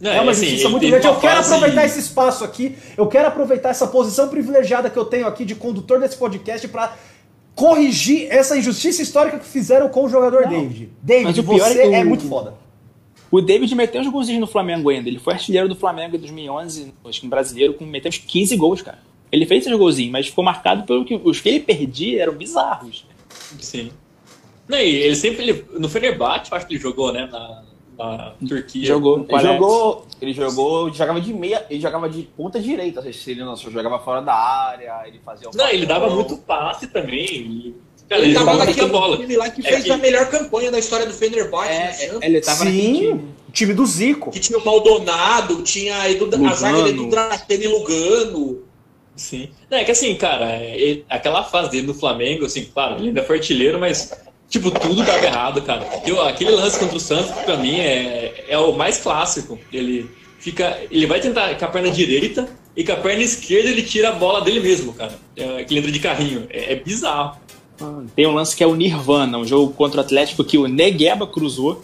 [0.04, 1.08] Não, É uma assim, injustiça ele muito grande.
[1.08, 5.26] Eu quero aproveitar esse espaço aqui, eu quero aproveitar essa posição privilegiada que eu tenho
[5.26, 6.94] aqui de condutor desse podcast pra
[7.56, 10.90] corrigir essa injustiça histórica que fizeram com o jogador David.
[11.02, 12.54] David, o pior você é que é muito foda.
[13.32, 15.08] O David meteu uns golzinhos no Flamengo ainda.
[15.08, 18.58] Ele foi artilheiro do Flamengo em 2011, acho que no brasileiro, com meteu uns 15
[18.58, 19.00] gols, cara.
[19.32, 23.06] Ele fez esses golzinhos, mas ficou marcado pelo que os que ele perdia eram bizarros.
[23.60, 23.90] Sim.
[24.68, 25.44] Não, e ele sempre.
[25.44, 27.28] Ele, no Fenerbahçe, eu acho que ele jogou, né?
[27.32, 27.64] Na,
[28.48, 28.86] Turquia.
[28.86, 33.32] Jogou Ele jogou, ele jogou, ele jogava de meia, ele jogava de ponta direita, se
[33.32, 36.16] ele não só jogava fora da área, ele fazia o Não, ele dava papel.
[36.16, 37.26] muito passe também.
[37.26, 37.76] e-
[38.10, 39.18] Cara, Ele, ele, tava naquele bola.
[39.18, 41.86] time lá que É fez que- a melhor campanha da história do Fenerbahçe, né?
[41.90, 42.22] É, Champions.
[42.22, 43.14] ele tava Sim, time.
[43.48, 44.30] o time do Zico.
[44.30, 46.54] Que tinha o Maldonado, tinha a, Edu, a Lugano.
[46.56, 48.60] zaga do Dratene e Lugano.
[49.16, 49.50] Sim.
[49.72, 53.08] Não, é que assim, cara, é- ele- aquela fase dele no Flamengo, assim, claro, ele
[53.10, 54.12] ainda foi artilheiro, mas,
[54.54, 55.84] tipo, tudo dava errado, cara.
[56.06, 59.60] Eu- aquele lance contra o Santos, pra mim, é, é o mais clássico.
[59.72, 60.80] Ele fica.
[60.92, 64.12] Ele vai tentar com a perna direita e com a perna esquerda ele tira a
[64.14, 65.14] bola dele mesmo, cara.
[65.36, 66.46] É, que ele entra de carrinho.
[66.52, 67.38] É, é bizarro.
[68.16, 71.26] Tem um lance que é o Nirvana, um jogo contra o Atlético que o Negueba
[71.26, 71.82] cruzou.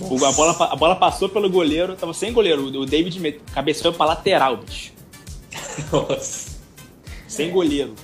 [0.00, 2.64] A bola, a bola passou pelo goleiro, tava sem goleiro.
[2.66, 4.92] O David cabeceou pra lateral, bicho.
[5.92, 6.54] Nossa.
[7.28, 7.94] Sem goleiro.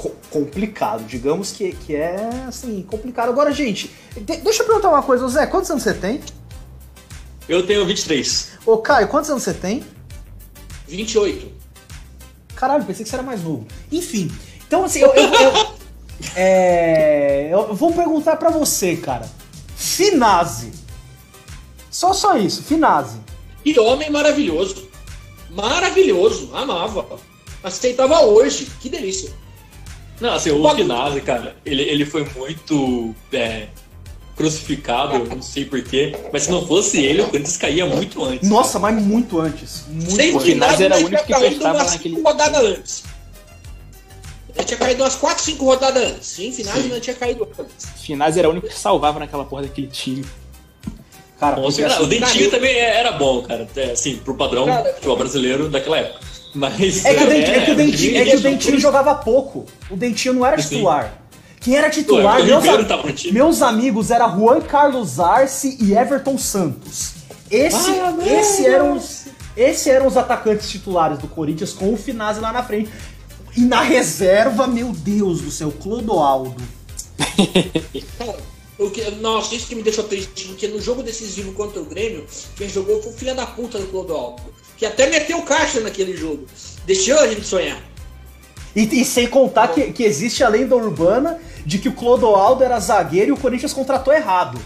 [0.00, 3.28] Co- complicado, digamos que, que é assim, complicado.
[3.28, 6.20] Agora, gente, de- deixa eu perguntar uma coisa, Ô Zé, quantos anos você tem?
[7.46, 8.52] Eu tenho 23.
[8.64, 9.84] Ô Caio, quantos anos você tem?
[10.88, 11.52] 28.
[12.56, 13.66] Caralho, pensei que você era mais novo.
[13.92, 14.30] Enfim,
[14.66, 15.74] então assim, eu, eu, eu-
[16.34, 19.28] é, eu vou perguntar pra você, cara.
[19.76, 20.72] Finazzi.
[21.90, 23.18] Só só isso, Finazzi.
[23.64, 24.88] E homem maravilhoso.
[25.50, 26.50] Maravilhoso.
[26.54, 27.18] Amava.
[27.62, 28.66] Aceitava hoje.
[28.80, 29.30] Que delícia.
[30.20, 33.68] Não, assim, o Finazzi, cara, ele, ele foi muito é,
[34.36, 38.48] crucificado, eu não sei porquê, mas se não fosse ele, o Corinthians caía muito antes.
[38.48, 39.84] Nossa, mas muito antes.
[39.88, 40.42] Muito Sem antes.
[40.44, 43.02] Finazzi era o único que prestava umas naquele- cinco rodadas antes.
[44.56, 46.26] Ele tinha caído umas 4, 5 rodadas antes.
[46.26, 47.86] Sim, Finazzi não tinha caído antes.
[48.02, 50.24] Finazzi era o único que salvava naquela porra daquele time.
[51.38, 54.66] Cara, lá, assim, o Dentinho cara, também é- era bom, cara, até, assim, pro padrão
[54.66, 56.20] Cara, futebol brasileiro daquela época.
[56.54, 59.14] Mas É que, o Dentinho, é que o Dentinho, é que o que- Dentinho jogava
[59.14, 59.66] pouco.
[59.90, 60.76] O Dentinho não era Sim.
[60.76, 61.14] titular.
[61.60, 62.64] Quem era titular, o meus,
[63.20, 63.32] time.
[63.32, 67.12] meus amigos, era Juan Carlos Arce e Everton Santos.
[67.50, 72.40] Esse, Ah, esse eram os, esse eram os atacantes titulares do Corinthians com o Finazzi
[72.40, 72.88] lá na frente.
[73.56, 76.54] E na reserva, meu Deus do céu, Clodoaldo.
[78.80, 82.24] O que, nossa, isso que me deixou triste, porque no jogo decisivo contra o Grêmio,
[82.56, 84.42] quem jogou foi o filho da puta do Clodoaldo,
[84.78, 86.46] que até meteu caixa naquele jogo.
[86.86, 87.78] Deixou a gente sonhar.
[88.74, 92.80] E, e sem contar que, que existe a lenda urbana de que o Clodoaldo era
[92.80, 94.58] zagueiro e o Corinthians contratou errado.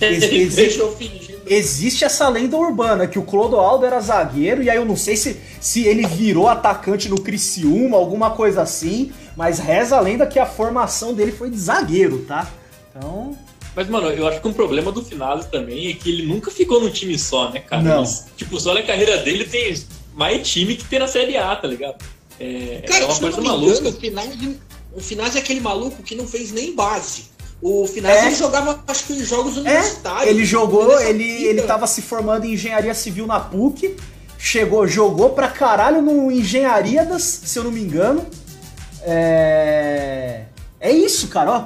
[0.00, 1.38] Ex- existe-.
[1.46, 5.40] Existe essa lenda urbana que o Clodoaldo era zagueiro e aí eu não sei se,
[5.60, 10.44] se ele virou atacante no Criciúma, alguma coisa assim, mas reza a lenda que a
[10.44, 12.50] formação dele foi de zagueiro, tá?
[12.90, 13.38] Então,
[13.76, 16.80] Mas, mano, eu acho que um problema do Finale também é que ele nunca ficou
[16.82, 17.80] num time só, né, cara?
[17.80, 18.02] Não.
[18.02, 19.72] Ele, tipo, só na carreira dele tem
[20.12, 22.04] mais time que tem na Série A, tá ligado?
[22.40, 23.88] É, Cara, é uma coisa não me engano, maluca.
[23.88, 24.58] o Finazzi,
[24.92, 27.26] o Finazzi é aquele maluco que não fez nem base.
[27.62, 28.26] O Finazzi É.
[28.26, 30.28] ele jogava, acho que em jogos é, universitários.
[30.28, 31.48] ele jogou, ele, vida.
[31.48, 33.94] ele tava se formando em engenharia civil na PUC,
[34.36, 38.26] chegou, jogou pra caralho no Engenhariadas, se eu não me engano.
[39.02, 40.42] É.
[40.80, 41.64] É isso, cara, ó.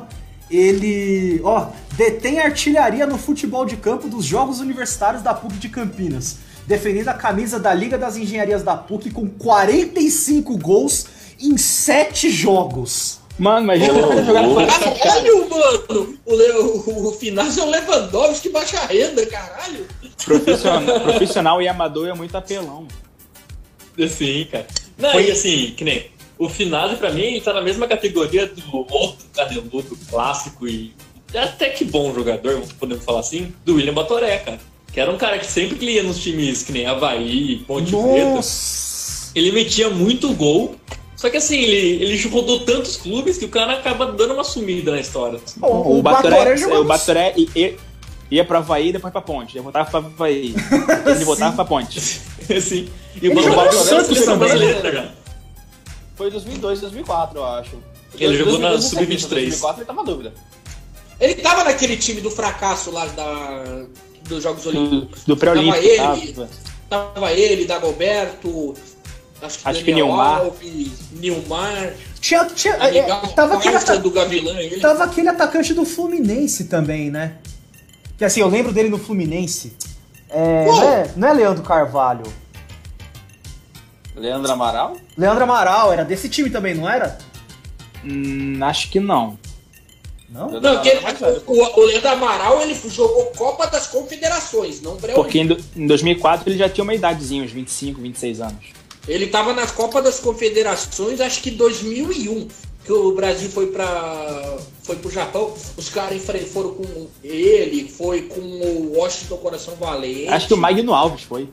[0.50, 6.38] Ele, ó, detém artilharia no futebol de campo dos Jogos Universitários da PUC de Campinas,
[6.66, 11.06] defendendo a camisa da Liga das Engenharias da PUC com 45 gols
[11.40, 13.20] em 7 jogos.
[13.38, 14.98] Mano, mas por essa cara.
[14.98, 16.18] Caralho, mano!
[16.26, 19.86] O, Le, o, o Finazzi é o Lewandowski baixa renda, caralho!
[20.22, 22.86] Profissional, profissional e amador é muito apelão.
[24.08, 24.66] Sim, cara.
[24.98, 26.11] Não, Foi- e assim, que nem.
[26.44, 30.92] O Finale, pra mim, tá na mesma categoria do outro caneludo clássico e
[31.34, 34.58] até que bom jogador, podemos falar assim, do William Batoré, cara.
[34.92, 37.90] Que era um cara que sempre que ele ia nos times que nem Havaí, Ponte
[37.90, 38.40] Preta,
[39.34, 40.76] ele metia muito gol.
[41.16, 44.90] Só que assim, ele, ele rodou tantos clubes que o cara acaba dando uma sumida
[44.90, 45.40] na história.
[45.42, 45.60] assim.
[45.62, 47.76] O, O, Batoré, jogou o Batoré i- i-
[48.30, 49.56] ia pra Havaí e depois pra Ponte.
[49.56, 50.54] Ele voltava pra Havaí.
[51.06, 51.98] Ele voltava pra Ponte.
[52.54, 52.88] assim.
[53.22, 55.14] E o Batoré da Santos seleção brasileira, cara.
[56.22, 57.76] Foi 2002, 2004, eu acho.
[58.16, 59.28] Ele jogou na 2002, Sub-23.
[59.28, 60.32] 2004 ele tava na dúvida.
[61.18, 63.84] Ele tava naquele time do fracasso lá da,
[64.28, 65.24] dos Jogos Do, Olímpicos.
[65.24, 65.74] do pré-olímpico.
[65.96, 66.32] Tava ele.
[66.32, 66.48] tava.
[66.88, 68.74] Tava ele, Dagoberto,
[69.42, 70.42] acho que, Acho que Nilmar.
[70.42, 74.60] Alves, Nilmar, Tinha, tinha, é, amigão, tava, aquele, ata- do Gavilã.
[74.60, 74.78] Ele.
[74.78, 77.38] tava aquele atacante do Fluminense também, né?
[78.16, 79.76] Que assim, eu lembro dele no Fluminense.
[80.30, 82.41] É, não, é, não é Leandro Carvalho.
[84.22, 84.96] Leandro Amaral?
[85.18, 87.18] Leandro Amaral era desse time também, não era?
[88.04, 89.38] Hum, acho que não.
[90.28, 90.48] Não?
[90.48, 95.12] Leandro Não, ele, é o, o Leandro Amaral ele jogou Copa das Confederações, não pré
[95.12, 98.64] Porque em, do- em 2004 ele já tinha uma idadezinha, uns 25, 26 anos.
[99.08, 102.46] Ele tava na Copa das Confederações, acho que 2001,
[102.84, 105.52] que o Brasil foi para foi pro Japão.
[105.76, 110.28] Os caras foram com ele, foi com o Washington Coração Valente.
[110.28, 111.48] Acho que o Magno Alves foi.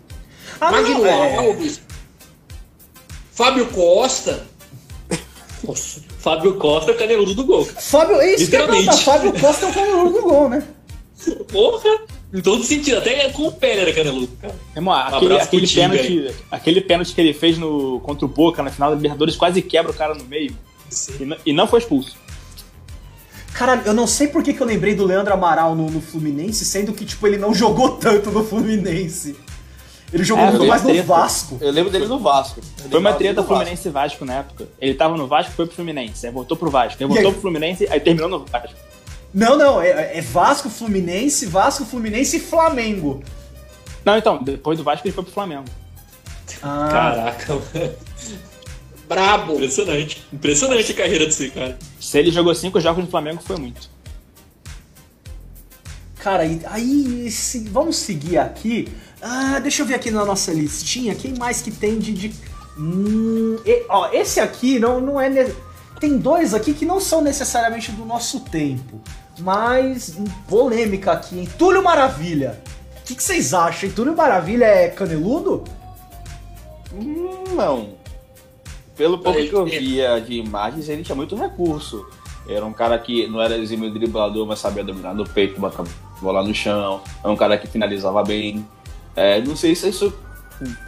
[0.61, 1.35] Ah, não, Magno é.
[1.37, 1.81] Alves,
[3.39, 4.45] Fábio Costa.
[5.65, 7.65] Nossa, Fábio Costa é o caneludo do gol.
[7.65, 7.79] cara.
[7.79, 8.85] Fábio, é isso que eu ia Literalmente.
[8.85, 9.11] perguntar.
[9.11, 10.63] Fábio Costa é o caneludo do gol, né?
[11.49, 11.99] Porra!
[12.33, 14.53] Em todo sentido, até com o pé era caneludo, cara.
[14.75, 18.69] Irmão, aquele, pro aquele, pênalti, aquele pênalti que ele fez no, contra o Boca na
[18.71, 20.53] final da Libertadores quase quebra o cara no meio.
[21.17, 22.17] E, não- e não foi expulso.
[23.53, 26.65] Caralho, eu não sei por que, que eu lembrei do Leandro Amaral no, no Fluminense,
[26.65, 29.37] sendo que, tipo, ele não jogou tanto no Fluminense.
[30.11, 31.03] Ele jogou É, muito mais no.
[31.03, 31.57] Vasco.
[31.61, 32.61] Eu lembro dele no Vasco.
[32.83, 33.43] Eu Foi uma treta.
[33.43, 34.67] Fluminense e Vasco na época.
[34.81, 36.25] Ele tava no Vasco, foi pro Fluminense.
[36.25, 36.97] Aí voltou pro Vasco.
[37.01, 37.31] Aí E voltou aí?
[37.33, 38.75] pro Fluminense, aí terminou no Vasco.
[39.33, 43.23] Não, não, é, é Vasco, Fluminense, Vasco, Fluminense e Flamengo.
[44.03, 45.65] Não, então, depois do Vasco ele foi pro Flamengo.
[46.63, 47.93] Ah, Caraca, mano.
[49.07, 49.53] Brabo.
[49.53, 50.23] Impressionante.
[50.33, 51.77] Impressionante a carreira desse cara.
[51.99, 53.89] Se ele jogou cinco jogos no Flamengo, foi muito.
[56.19, 58.87] Cara, e- aí se- vamos seguir aqui.
[59.21, 61.15] Ah, deixa eu ver aqui na nossa listinha.
[61.15, 62.11] Quem mais que tem de.
[62.13, 62.33] de-
[62.77, 65.29] Hum, e- ó, esse aqui não, não é.
[65.29, 65.53] ne-
[65.99, 69.01] Tem dois aqui que não são necessariamente do nosso tempo.
[69.39, 70.15] Mas
[70.47, 71.49] polêmica aqui, hein?
[71.57, 72.61] Túlio Maravilha.
[73.01, 73.89] O que, que vocês acham?
[73.89, 73.95] hein?
[73.95, 75.63] Túlio Maravilha é caneludo?
[77.55, 77.89] Não.
[78.95, 82.05] Pelo pouco que eu via de imagens, ele tinha muito recurso.
[82.47, 85.85] Era um cara que não era exímio driblador, mas sabia dominar no peito, botar a
[86.21, 87.01] bola no chão.
[87.23, 88.67] É um cara que finalizava bem.
[89.15, 90.13] É, não sei se isso.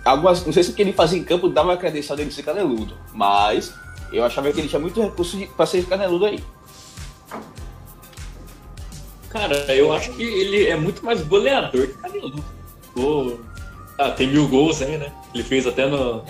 [0.04, 2.44] Algumas, não sei se o que ele fazia em campo dava a credencial dele ser
[2.44, 2.94] caneludo.
[3.14, 3.74] Mas
[4.12, 6.44] eu achava que ele tinha muito recurso pra ser caneludo aí.
[9.30, 12.44] Cara, eu acho que ele é muito mais goleador que caneludo.
[12.94, 13.38] Pô,
[13.98, 15.12] ah, tem mil gols aí, né?
[15.34, 16.24] Ele fez até no.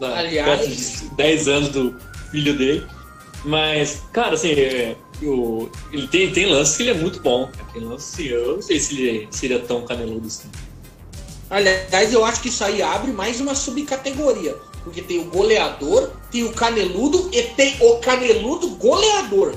[0.00, 1.94] Na Aliás- festa de 10 anos do
[2.30, 2.86] filho dele.
[3.44, 7.50] Mas, cara, assim, é, o- ele tem, tem lances que ele é muito bom.
[7.72, 10.48] Tem lances eu não sei se ele seria tão caneludo assim.
[11.50, 14.54] Aliás, eu acho que isso aí abre mais uma subcategoria.
[14.84, 19.54] Porque tem o goleador, tem o caneludo e tem o caneludo goleador.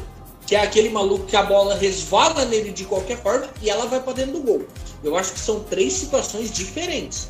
[0.48, 4.02] que é aquele maluco que a bola resvala nele de qualquer forma e ela vai
[4.02, 4.66] para dentro do gol.
[5.02, 7.30] Eu acho que são três situações diferentes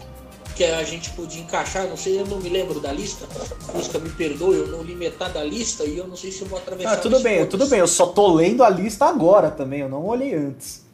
[0.62, 3.26] que a gente podia encaixar, não sei, eu não me lembro da lista.
[3.72, 6.48] Fusca, me perdoe, eu não li metade da lista e eu não sei se eu
[6.48, 6.94] vou atravessar.
[6.94, 7.50] Ah, tudo bem, pontos.
[7.50, 10.86] tudo bem, eu só tô lendo a lista agora também, eu não olhei antes.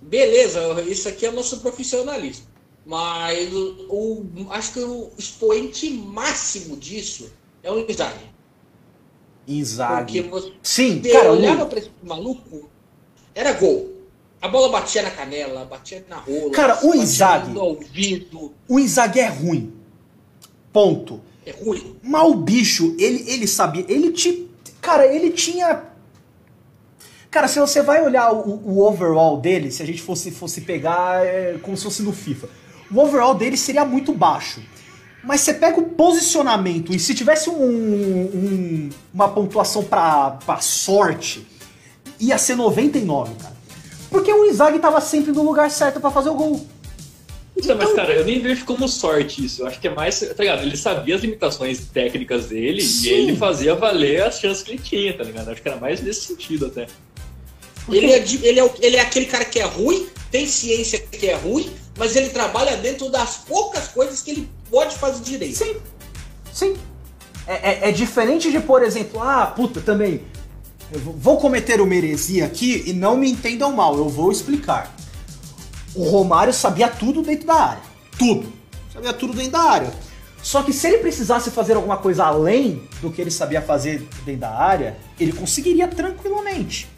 [0.00, 2.46] Beleza, isso aqui é nosso profissionalismo.
[2.86, 7.30] Mas o, acho que o expoente máximo disso
[7.62, 8.30] é o Inzaghi.
[9.86, 10.22] Porque Inzaghi.
[10.22, 12.70] você Sim, cara, olhava o, pra esse maluco,
[13.34, 13.97] era gol.
[14.40, 16.50] A bola batia na canela, batia na rola.
[16.52, 17.52] Cara, o Inzaghi-
[18.68, 19.72] o Inzaghi é ruim.
[20.72, 21.20] Ponto.
[21.44, 21.96] É ruim.
[22.02, 24.48] Mas o bicho, ele, ele sabia, ele te.
[24.80, 25.82] Cara, ele tinha.
[27.30, 31.24] Cara, se você vai olhar o, o overall dele, se a gente fosse, fosse pegar
[31.26, 32.48] é, como se fosse no FIFA,
[32.90, 34.62] o overall dele seria muito baixo.
[35.22, 41.46] Mas você pega o posicionamento e se tivesse um, um- uma pontuação pra, pra sorte,
[42.20, 43.57] ia ser 99, cara.
[44.10, 46.66] Porque o Inzaghi tava sempre no lugar certo pra fazer o gol.
[47.64, 49.62] Não, mas, cara, eu nem vejo como sorte isso.
[49.62, 50.20] Eu acho que é mais.
[50.20, 50.62] Tá ligado?
[50.62, 53.06] Ele sabia as limitações técnicas dele Sim.
[53.06, 55.50] e ele fazia valer as chances que ele tinha, tá ligado?
[55.50, 56.86] Acho que era mais nesse sentido até.
[57.90, 61.34] Ele é, ele, é, ele é aquele cara que é ruim, tem ciência que é
[61.34, 61.68] ruim,
[61.98, 65.56] mas ele trabalha dentro das poucas coisas que ele pode fazer direito.
[65.56, 65.76] Sim,
[66.52, 66.76] sim.
[67.46, 70.20] É, é- é diferente de, por exemplo, ah, puta, também.
[70.90, 74.94] Eu vou- cometer uma heresia aqui e não me entendam mal, eu vou explicar.
[75.94, 77.82] O Romário sabia tudo dentro da área.
[78.18, 78.52] Tudo.
[78.92, 79.92] Sabia tudo dentro da área.
[80.42, 84.40] Só que se ele precisasse fazer alguma coisa além do que ele sabia fazer dentro
[84.40, 86.88] da área, ele conseguiria tranquilamente.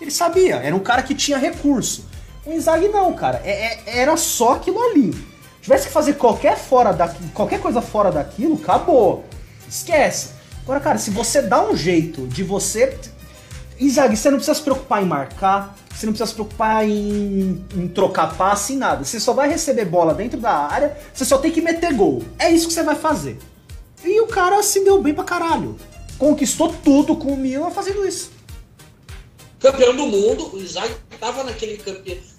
[0.00, 2.06] Ele sabia, era um cara que tinha recurso.
[2.46, 3.40] O Inzaghi não, cara.
[3.44, 5.14] É- é- era só aquilo ali.
[5.60, 9.24] Tivesse que fazer qualquer, fora daqui, qualquer coisa fora daquilo, acabou.
[9.68, 10.28] Esquece.
[10.62, 12.98] Agora, cara, se você dá um jeito de você.
[13.80, 17.88] Inzaghi, você não precisa se preocupar em marcar, você não precisa se preocupar em, em
[17.88, 19.04] trocar passe, em nada.
[19.04, 22.22] Você só vai receber bola dentro da área, você só tem que meter gol.
[22.38, 23.38] É isso que você vai fazer.
[24.04, 25.76] E o cara se deu bem pra caralho.
[26.18, 28.30] Conquistou tudo com o Milan fazendo isso.
[29.58, 31.78] Campeão do mundo, o Inzaghi estava naquele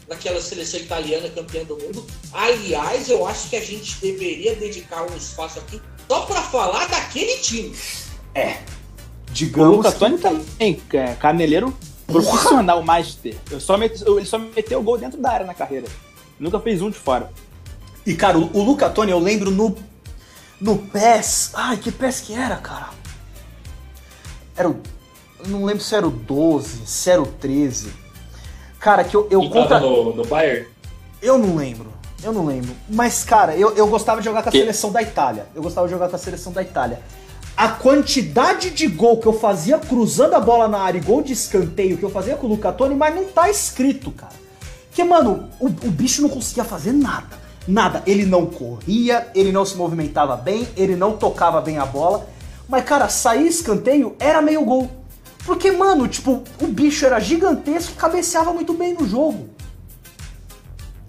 [0.07, 2.05] naquela seleção italiana campeã do mundo.
[2.33, 7.37] Aliás, eu acho que a gente deveria dedicar um espaço aqui só para falar daquele
[7.37, 7.69] time.
[7.69, 8.80] O
[9.33, 9.77] Digamos.
[9.77, 11.73] Luca que- Toni também, é, caneleiro
[12.07, 13.35] profissional, master.
[13.49, 15.87] Eu só mete- ele só meteu gol dentro da área na carreira.
[16.39, 17.31] Nunca fez um de fora.
[18.05, 19.75] E, cara, o, o Luca Toni, eu lembro no.
[20.59, 21.51] No PES.
[21.53, 22.89] Ai, que PES que era, cara?
[24.55, 24.79] Era o.
[25.43, 27.91] Eu não lembro se era o 12, se era o 13.
[28.79, 29.79] Cara, que eu, eu contra.
[29.79, 30.67] no, no Bayern?
[31.21, 31.91] Eu não lembro.
[32.23, 32.75] Eu não lembro.
[32.87, 35.47] Mas, cara, eu, eu gostava de jogar com a Que- seleção da Itália.
[35.55, 36.99] Eu gostava de jogar com a seleção da Itália.
[37.55, 41.33] A quantidade de gol que eu fazia cruzando a bola na área e gol de
[41.33, 44.33] escanteio que eu fazia com o Luca Toni, mas não tá escrito, cara.
[44.87, 47.39] Porque, mano, o, o bicho não conseguia fazer nada.
[47.67, 48.03] Nada.
[48.05, 52.27] Ele não corria, ele não se movimentava bem, ele não tocava bem a bola.
[52.67, 54.89] Mas, cara, sair escanteio era meio gol.
[55.45, 59.49] Porque, mano, tipo, o bicho era gigantesco e cabeceava muito bem no jogo.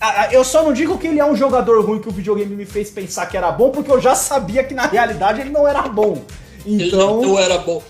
[0.05, 2.57] Ah, ah, Eu só não digo que ele é um jogador ruim que o videogame
[2.57, 5.67] me fez pensar que era bom, porque eu já sabia que na realidade ele não
[5.67, 6.19] era bom.
[6.67, 7.23] Ele Então.
[7.23, 7.81] não era bom.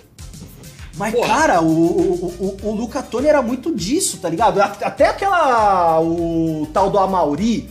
[0.94, 1.26] Mas, Porra.
[1.26, 4.60] cara, o, o, o, o Luca Toni era muito disso, tá ligado?
[4.60, 5.98] Até aquela.
[6.02, 7.70] O tal do Amauri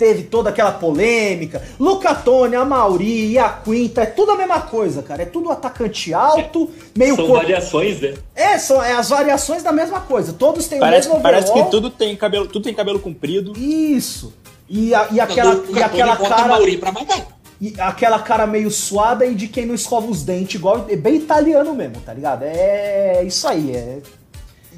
[0.00, 1.62] teve toda aquela polêmica.
[1.78, 5.22] Luca Toni, Amauri e a Quinta, é tudo a mesma coisa, cara.
[5.22, 7.42] É tudo atacante alto, meio São corpo.
[7.42, 8.14] variações, né?
[8.34, 10.32] É, são é as variações da mesma coisa.
[10.32, 11.70] Todos têm Parece, o mesmo parece que overall.
[11.70, 13.52] tudo tem cabelo, tudo tem cabelo comprido.
[13.58, 14.32] Isso.
[14.68, 16.48] E, a- e aquela, e aquela cara.
[16.48, 17.26] Mauri pra matar.
[17.60, 20.86] E aquela cara meio suada e de quem não escova os dentes, igual.
[20.88, 22.44] É bem italiano mesmo, tá ligado?
[22.44, 23.76] É isso aí.
[23.76, 23.98] É...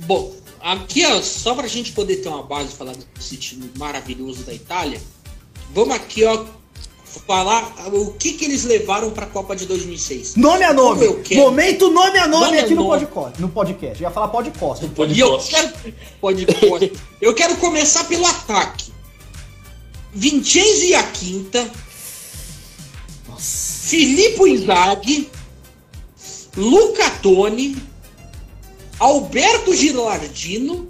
[0.04, 0.32] Bom,
[0.62, 4.54] aqui, ó, só pra gente poder ter uma base e falar desse time maravilhoso da
[4.54, 5.00] Itália,
[5.74, 6.44] vamos aqui, ó,
[7.26, 10.36] falar o que que eles levaram pra Copa de 2006.
[10.36, 11.06] Nome a nome!
[11.34, 13.06] Momento nome a nome, Nome a aqui no, nome.
[13.06, 14.02] podcast, no podcast.
[14.02, 14.88] Eu ia falar podcast.
[14.88, 15.72] Pode E eu quero,
[17.20, 18.92] eu quero começar pelo ataque.
[20.14, 21.70] Vincenzo e a Quinta,
[23.28, 23.88] Nossa.
[23.88, 25.30] Filippo Inzaghi,
[26.56, 27.76] Luca Toni,
[29.02, 30.88] Alberto Gilardino.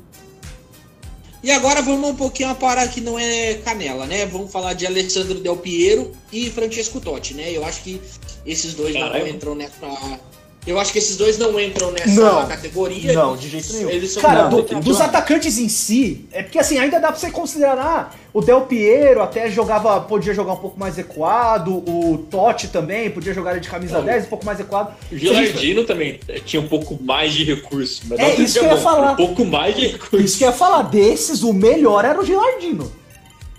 [1.42, 4.26] E agora vamos um pouquinho a parar que não é canela, né?
[4.26, 7.50] Vamos falar de Alessandro Del Piero e Francesco Totti, né?
[7.50, 7.98] Eu acho que
[8.44, 10.20] esses dois não entram nessa,
[10.64, 12.46] Eu acho que esses dois não entram nessa Não.
[12.46, 13.12] categoria.
[13.12, 13.90] Não, de jeito nenhum.
[13.90, 17.32] Eles são Cara, do- dos atacantes em si, é porque assim, ainda dá pra você
[17.32, 18.16] considerar.
[18.32, 23.34] O Del Piero até jogava, podia jogar um pouco mais equado, o Totti também podia
[23.34, 24.04] jogar de camisa Não.
[24.04, 24.94] 10, um pouco mais equado.
[25.10, 28.02] O Gilardino também tinha um pouco mais de recurso.
[28.06, 29.12] Mas É, isso seja que eu ia bom, falar.
[29.12, 30.16] Um pouco mais de recurso.
[30.24, 32.90] Isso que eu ia falar, desses, o melhor era o Gilardino.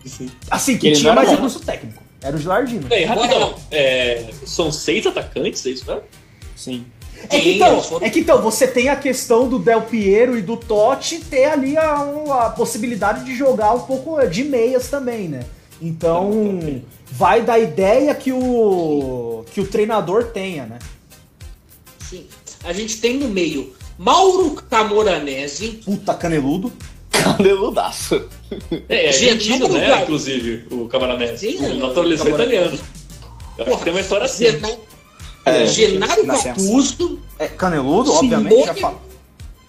[0.06, 0.30] Sim.
[0.50, 1.36] Assim, que Ele tinha mais bom.
[1.36, 2.02] recurso técnico.
[2.22, 2.88] Era o Gilardino.
[2.88, 3.56] Bem, rapidão.
[3.70, 6.02] é, são seis atacantes, é isso mesmo?
[6.64, 6.86] Sim.
[7.30, 10.42] É que, então, foram- é que então, você tem a questão do Del Piero e
[10.42, 11.94] do Totti ter ali a,
[12.46, 15.42] a possibilidade de jogar um pouco de meias também, né?
[15.82, 16.60] Então,
[17.12, 20.80] vai da ideia que o, que o treinador tenha, né?
[22.10, 22.26] Sim.
[22.64, 26.72] A gente tem no meio Mauro Camoranesi, Puta caneludo.
[27.12, 28.26] Caneludaço.
[28.90, 30.02] É, é argentino, né?
[30.04, 31.38] Inclusive, o Camaranese.
[31.52, 32.80] Sim, Ele naturalizou italiano.
[33.58, 34.46] Eu acho que tem uma história assim.
[35.46, 35.66] É.
[35.66, 36.26] Genaro.
[36.26, 38.66] Gattuso, É, caneludo, Simone- obviamente.
[38.68, 39.02] Já fala.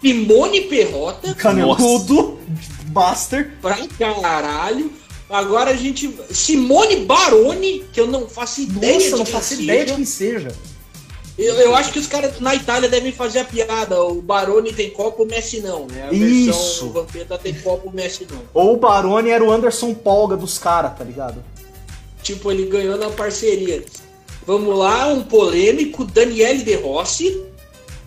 [0.01, 2.39] Simone Perrota, Caneludo,
[2.87, 3.53] Buster.
[3.63, 4.93] pra caralho.
[5.31, 6.15] Agora a gente.
[6.31, 9.63] Simone Baroni, que eu não faço ideia Nossa, de não faço seja.
[9.63, 10.49] ideia de quem seja.
[11.37, 14.01] Eu, eu acho que os caras na Itália devem fazer a piada.
[14.05, 16.09] O Baroni tem copo, o Messi não, né?
[16.09, 16.45] A Isso.
[16.45, 18.41] versão Vampeta tem copo, o Messi não.
[18.53, 21.43] Ou o Baroni era o Anderson Polga dos caras, tá ligado?
[22.23, 23.83] Tipo, ele ganhou na parceria.
[24.47, 27.43] Vamos lá, um polêmico, Daniele De Rossi.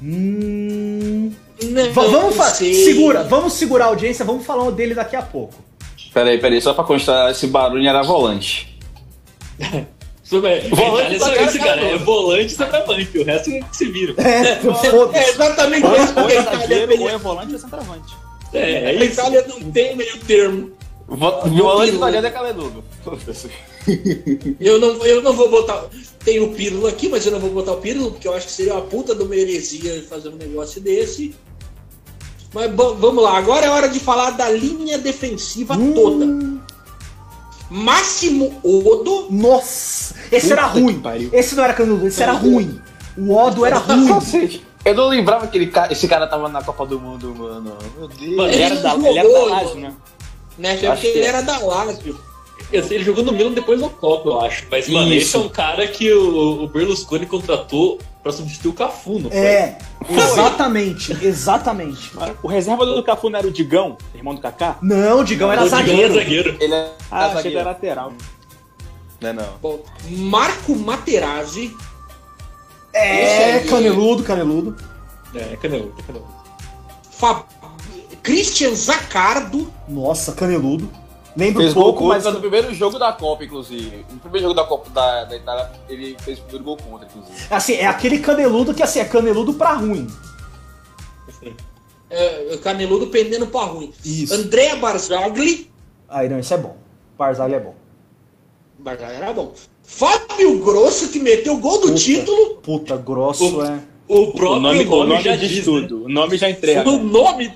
[0.01, 1.31] Hum.
[1.63, 2.73] Não, Va- vamos fa- sei.
[2.85, 5.55] Segura, vamos segurar a audiência, vamos falar dele daqui a pouco.
[6.13, 8.77] Peraí, peraí, só pra constar, esse barulho era volante.
[10.29, 11.69] Volante só cara, isso, cara.
[11.81, 11.81] cara.
[11.87, 13.17] É volante e centroavante.
[13.17, 14.13] O resto é que se vira.
[14.17, 15.29] É, É foda-se.
[15.29, 16.07] exatamente isso.
[16.07, 18.13] ou porque é A Itália, zagueiro, ou é volante ou centroavante.
[18.53, 19.13] É, é a isso.
[19.13, 20.71] Itália não tem meio termo.
[21.07, 23.03] Vo- Volante italiano é.
[23.05, 23.49] Foda-se.
[24.59, 25.85] Eu não, eu não vou botar.
[26.27, 28.51] Tem o Pirlo aqui, mas eu não vou botar o Pirlo, porque eu acho que
[28.51, 31.33] seria uma puta de uma heresia fazer um negócio desse.
[32.53, 35.93] Mas bom, vamos lá, agora é hora de falar da linha defensiva Hum.
[35.93, 36.25] toda.
[37.69, 40.95] Máximo Odo, Nossa, esse era Puta ruim.
[40.95, 41.29] que pariu.
[41.31, 42.81] Esse não era canudo, esse era ruim.
[43.17, 44.61] O Odo era ruim.
[44.83, 47.77] Eu não lembrava que ele, esse cara tava na Copa do Mundo, mano.
[47.97, 48.35] Meu Deus.
[48.35, 49.93] Mano, Ele era da, ele era da jogou, Lazio, né?
[50.57, 50.71] né?
[50.73, 51.27] Acho Porque que ele é.
[51.29, 52.19] era da Lazio.
[52.71, 54.65] Ele jogou no Milan depois do Copa, eu acho.
[54.69, 55.27] Mas, mano, Isso.
[55.27, 59.39] esse é um cara que o, o Berlusconi contratou pra substituir o Cafu, não foi?
[59.39, 59.77] É,
[60.09, 62.11] exatamente, exatamente.
[62.43, 64.77] O reserva do Cafu não era o Digão, irmão do Kaká?
[64.81, 66.13] Não, o Digão era O Digão zagueiro.
[66.13, 66.57] zagueiro.
[66.59, 67.51] Ele é Ah, achei zagueiro.
[67.51, 68.13] que era lateral.
[69.21, 69.47] Não é não.
[69.61, 71.73] Bom, Marco Materazzi,
[72.93, 73.65] É, aí.
[73.67, 74.75] caneludo, caneludo.
[75.35, 76.27] É, Canelo, Canelo.
[77.11, 77.45] Fa-
[78.23, 80.89] Christian Zaccardo, Nossa, caneludo.
[81.37, 82.33] Lembro Fez gol pouco, contra mas.
[82.33, 84.03] no primeiro jogo da Copa, inclusive.
[84.11, 87.37] No primeiro jogo da Copa da, da Itália, ele fez o primeiro gol contra, inclusive.
[87.49, 90.07] Assim, é aquele caneludo que assim, é caneludo pra ruim.
[92.09, 93.91] é, caneludo pendendo pra ruim.
[94.03, 94.33] Isso.
[94.33, 95.69] Andrea Barzagli,
[96.09, 96.77] Aí não, isso é bom.
[97.17, 97.75] Barzagli é bom.
[98.79, 99.53] Barzagli era bom.
[99.83, 101.95] Fábio Grosso, que meteu o gol do Puta.
[101.99, 102.55] título.
[102.57, 103.79] Puta, grosso O- é.
[104.09, 106.05] O próprio O nome, o nome já diz diz, tudo.
[106.05, 106.81] O nome já entrega.
[106.81, 106.89] né?
[106.89, 107.53] O nome,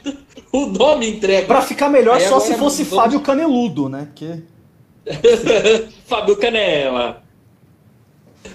[0.52, 1.48] o nome entrega.
[1.48, 4.10] Pra ficar melhor Aí só se fosse vamos- Fábio Caneludo, né?
[4.16, 4.44] Que...
[6.06, 7.24] Fábio Canela.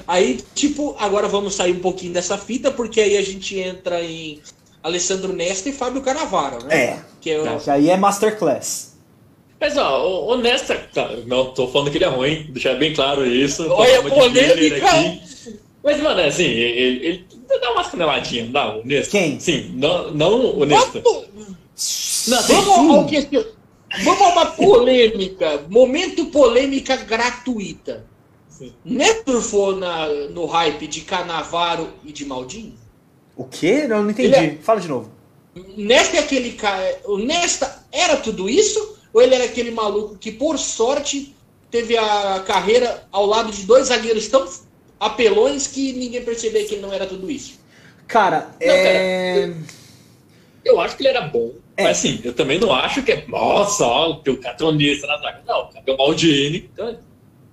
[0.06, 4.40] Aí, tipo, agora vamos sair um pouquinho dessa fita, porque aí a gente entra em
[4.82, 6.76] Alessandro Nesta e Fábio Canavaro, né?
[6.84, 6.98] É.
[7.20, 8.94] Que é o- Que aí é Masterclass.
[9.58, 13.66] Mas, ó, honesta, tá, não tô falando que ele é ruim, deixar bem claro isso.
[13.70, 14.86] Olha, polêmica!
[15.82, 17.24] Mas, mano, assim, ele, ele
[17.60, 19.10] dá umas caneladinhas, não dá, honesto.
[19.10, 19.40] Quem?
[19.40, 21.00] Sim, não, não honesto.
[21.02, 21.26] Vamos,
[22.28, 23.46] Não, vamos, ao que-
[24.04, 25.64] vamos a uma polêmica.
[25.68, 28.04] Momento polêmica gratuita.
[28.48, 28.72] Sim.
[28.84, 32.78] Nestor foi na, no hype de Canavaro e de Maldini?
[33.36, 33.86] O quê?
[33.86, 34.34] Não, não entendi.
[34.34, 35.10] Ele Fala de novo.
[35.76, 37.00] Nesta é aquele cara.
[37.04, 38.96] O Nesta era tudo isso?
[39.12, 41.34] Ou ele era aquele maluco que, por sorte,
[41.70, 44.46] teve a carreira ao lado de dois zagueiros tão
[44.98, 47.58] apelões que ninguém percebeu que ele não era tudo isso?
[48.06, 49.52] Cara, Não, é.
[50.64, 51.52] eu acho que ele era bom.
[51.76, 51.84] É.
[51.84, 53.24] Mas assim, eu também não acho que é.
[53.28, 55.42] Nossa, ó, o teu catronista na zaga.
[55.46, 56.70] Não, é o Maldini.
[56.72, 56.96] Então,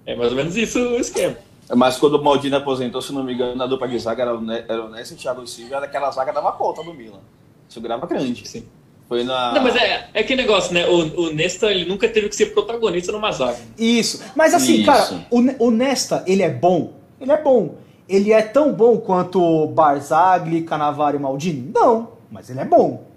[0.05, 1.35] é mais ou menos isso o esquema.
[1.75, 4.41] Mas quando o Maldini aposentou, se não me engano, na dupla de zaga era o,
[4.41, 7.19] ne era o Nessa e o Thiago Silva, daquela zaga dava conta do Milan.
[7.67, 8.47] Segurava grande.
[8.47, 8.65] Sim.
[9.07, 9.53] Foi na.
[9.53, 10.87] Não, mas é, é que negócio, né?
[10.87, 13.59] O, o Nesta ele nunca teve que ser protagonista numa zaga.
[13.77, 14.23] Isso.
[14.35, 14.85] Mas assim, Isso.
[14.85, 16.93] cara, o, o Nesta, ele é bom?
[17.19, 17.75] Ele é bom.
[18.07, 21.71] Ele é tão bom quanto Barzagli, Canavaro e Maldini?
[21.73, 23.12] Não, mas ele é bom.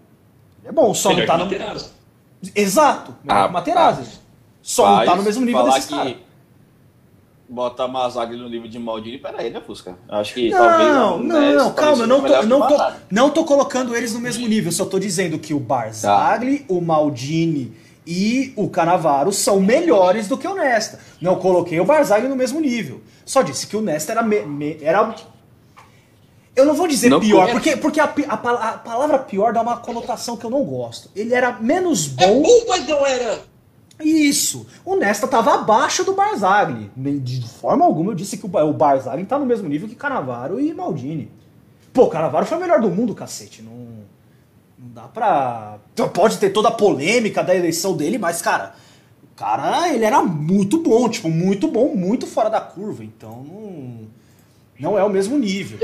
[0.66, 1.44] É bom, só Melhor não tá no.
[1.44, 1.90] Materazzi.
[2.54, 4.18] Exato, melhor Ah, que Materazzi.
[4.62, 6.14] Só não tá Faz no mesmo nível falar desses que caras.
[7.48, 9.96] botar Mazagli no livro de Maldini, peraí, né, Fusca?
[10.08, 10.88] Acho que Não, talvez.
[10.88, 14.46] não, né, não, calma, eu não tô, não, tô, não tô colocando eles no mesmo
[14.48, 17.72] nível, só tô dizendo que o Barzagli, o Maldini
[18.04, 20.98] e o Canavaro são melhores do que o Nesta.
[21.20, 23.00] Não coloquei o Barzagli no mesmo nível.
[23.24, 24.22] Só disse que o Nesta era.
[24.22, 25.14] me- me- era
[26.57, 27.52] eu não vou dizer Não pior, conhece.
[27.52, 28.34] porque, porque a, a
[28.70, 31.11] a palavra pior dá uma conotação que eu não gosto.
[31.14, 32.42] Ele era menos É bom.
[32.42, 33.40] bom, mas não era.
[34.02, 34.66] Isso.
[34.84, 36.90] O Nesta tava abaixo do Barzagli.
[36.96, 40.61] De forma alguma eu disse que o o Barzagli tá no mesmo nível que Canavaro
[40.61, 41.30] e Maldini.
[41.92, 43.62] Pô, Canavaro foi o melhor do mundo, cacete.
[43.62, 43.72] Não,
[44.78, 45.78] não dá pra.
[46.12, 48.74] Pode ter toda a polêmica da eleição dele, mas, cara,
[49.24, 53.02] o cara, ele era muito bom, tipo, muito bom, muito fora da curva.
[53.02, 54.00] Então, não,
[54.78, 55.78] não é o mesmo nível.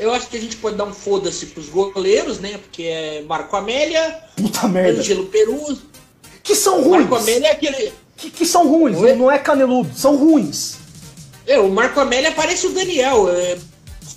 [0.00, 2.56] Eu acho que a gente pode dar um foda-se pros goleiros, né?
[2.56, 4.98] Porque é Marco Amélia, Puta merda.
[4.98, 5.80] Ângelo Perus.
[6.42, 7.02] Que são ruins.
[7.02, 7.92] Marco Amélia é aquele.
[8.16, 9.10] Que, que são ruins, Oi?
[9.10, 10.78] não, não é caneludo, são ruins.
[11.46, 13.28] É, o Marco Amélia parece o Daniel.
[13.28, 13.58] É,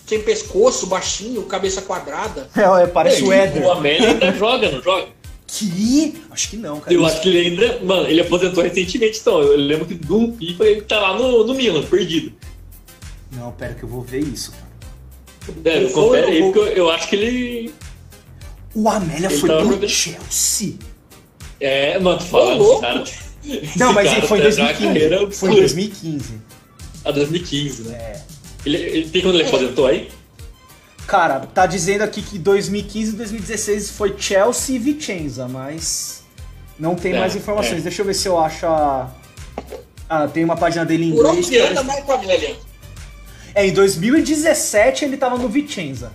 [0.07, 2.49] sem pescoço, baixinho, cabeça quadrada.
[2.55, 3.63] É, é, parece E o Éder.
[3.65, 5.07] O Amélia ainda joga, não joga?
[5.45, 6.23] Que?
[6.31, 6.93] Acho que não, cara.
[6.95, 7.79] Eu acho que ele ainda.
[7.83, 9.41] Mano, ele aposentou recentemente, então.
[9.41, 12.31] Eu lembro que do FIFA ele tá lá no, no Milan, perdido.
[13.31, 14.62] Não, pera que eu vou ver isso, cara.
[15.65, 17.73] É, Eu confere aí, porque eu, eu acho que ele.
[18.75, 20.75] O Amélia Ele foi tava pro jogando- Chelsea.
[21.59, 23.03] É, mano, tu fala, esse cara.
[23.45, 24.87] esse Não, mas cara foi em tá já 2015.
[24.87, 25.55] carreira Foi em obscura.
[25.55, 26.33] 2015.
[27.05, 27.95] A 2015, né?
[27.97, 28.21] É.
[28.65, 30.09] Ele, ele tem quando ele aposentou aí?
[31.05, 36.23] Cara, tá dizendo aqui que 2015 e 2016 foi Chelsea e Vicenza, mas
[36.79, 37.79] não tem É, mais informações.
[37.79, 37.81] é.
[37.81, 39.11] Deixa eu ver se eu acho a.
[40.09, 41.47] Ah, tem uma página dele em Por inglês.
[41.47, 42.55] onde anda parece- Marco Amélia?
[43.55, 46.11] É, em 2017 ele tava no Vicenza.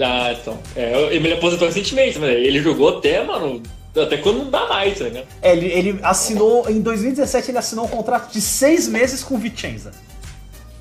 [0.00, 0.58] Ah, então.
[0.74, 3.62] É, ele aposentou recentemente, mas ele jogou até, mano,
[3.96, 5.26] até quando não dá mais, tá ligado?
[5.42, 6.68] É, ele, ele assinou.
[6.68, 9.92] Em 2017 ele assinou um contrato de seis meses com o Vicenza.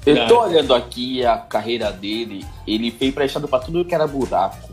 [0.05, 0.47] Eu tô Ah.
[0.47, 4.71] olhando aqui a carreira dele, ele foi emprestado pra tudo que era buraco.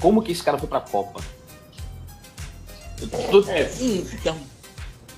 [0.00, 1.20] Como que esse cara foi pra Copa?
[3.00, 4.36] Eu tô- É, Então.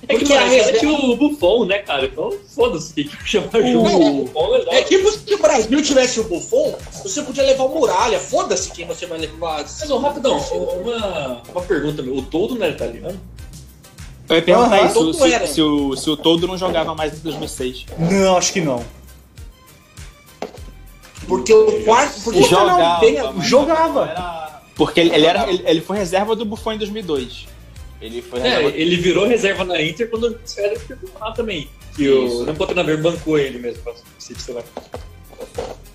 [0.07, 2.05] É que Porque a parece reserva- o Buffon, né, cara?
[2.05, 4.73] Então, foda-se, tem que chamar junto o Buffon, legal.
[4.73, 8.19] É tipo se o Brasil tivesse o Buffon, você podia levar o Muralha.
[8.19, 9.59] Foda-se quem você vai levar.
[9.59, 12.15] Mas, ô, rapidão, uma, uma pergunta, meu.
[12.17, 13.19] O Todo não era italiano?
[14.29, 15.45] Eu ia perguntar isso, se, era.
[15.47, 17.85] se o, se o Todo não jogava mais em 2006.
[17.97, 18.83] Não, acho que não.
[21.27, 22.21] Porque o quarto.
[22.23, 22.67] Porque Puta, não,
[23.41, 24.01] Jogava, jogava.
[24.09, 27.47] era- Porque ele, ele era, ele, ele foi reserva do Buffon em 2002.
[28.01, 31.69] Ele foi É, reserva- ele virou reserva na Inter quando o Sérgio ficou lá também.
[31.95, 34.33] Que o não treinador bancou ele mesmo, pra se.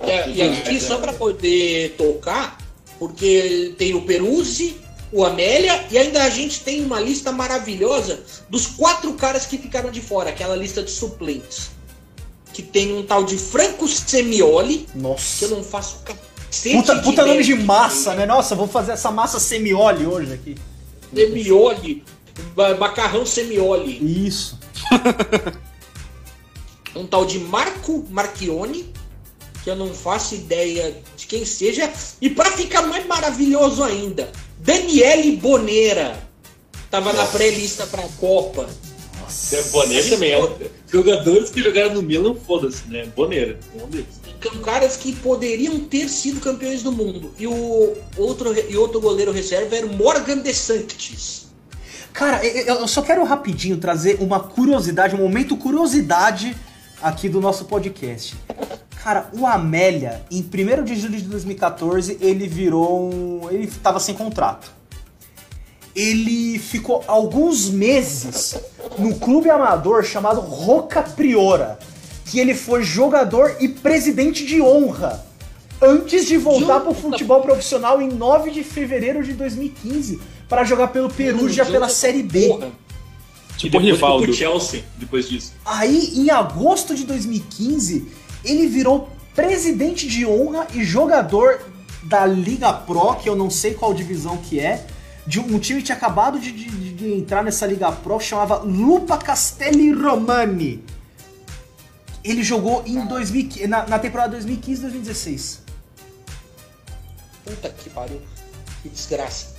[0.00, 2.58] É, e aqui, só pra poder tocar,
[2.98, 4.76] porque tem o Peruzzi,
[5.12, 9.90] o Amélia, e ainda a gente tem uma lista maravilhosa dos quatro caras que ficaram
[9.90, 11.70] de fora, aquela lista de suplentes.
[12.52, 15.48] Que tem um tal de Franco Semioli, que eu Nossa.
[15.48, 16.76] não faço cacete.
[16.76, 18.24] Puta, puta nome de massa, né?
[18.26, 20.54] Nossa, vou fazer essa massa semioli hoje aqui.
[21.14, 22.04] Semioli,
[22.78, 24.26] macarrão Semioli.
[24.26, 24.58] Isso.
[26.94, 28.92] um tal de Marco Marchione,
[29.62, 35.36] que eu não faço ideia de quem seja, e para ficar mais maravilhoso ainda, Daniele
[35.36, 36.18] Bonera
[36.90, 38.68] tava na pré-lista para a Copa.
[39.52, 40.32] É, Boneira também.
[40.32, 43.06] É jogadores que jogaram no Milan, foda-se, né?
[43.16, 44.25] Boneira, é um deles.
[44.64, 47.32] Caras que poderiam ter sido campeões do mundo.
[47.38, 51.46] E o outro, e outro goleiro reserva era o Morgan De Sanctis.
[52.12, 56.56] Cara, eu só quero rapidinho trazer uma curiosidade, um momento curiosidade
[57.02, 58.34] aqui do nosso podcast.
[59.02, 63.50] Cara, o Amélia, em 1 de julho de 2014, ele virou um.
[63.50, 64.72] Ele tava sem contrato.
[65.94, 68.56] Ele ficou alguns meses
[68.98, 71.78] no clube amador chamado Roca Priora,
[72.26, 75.24] que ele foi jogador e presidente de honra.
[75.80, 80.18] Antes de voltar pro futebol profissional em 9 de fevereiro de 2015
[80.48, 82.48] para jogar pelo Perugia pela Série B.
[82.48, 82.70] Porra.
[83.56, 84.32] Tipo o Rivaldo.
[84.32, 85.52] Chelsea, depois disso.
[85.64, 88.06] Aí, em agosto de 2015,
[88.44, 91.60] ele virou presidente de honra e jogador
[92.02, 94.86] da Liga Pro, que eu não sei qual divisão que é,
[95.26, 98.58] de um time que tinha acabado de, de- de entrar nessa Liga Pro, que chamava
[98.58, 100.82] Lupa Castelli Romani.
[102.26, 105.60] Ele jogou em 2015, na, na temporada 2015-2016.
[107.44, 108.20] Puta que pariu.
[108.82, 109.54] Que desgraça.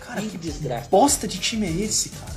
[0.00, 0.88] Cara, Que que desgraça.
[0.90, 2.36] bosta de time é esse, cara?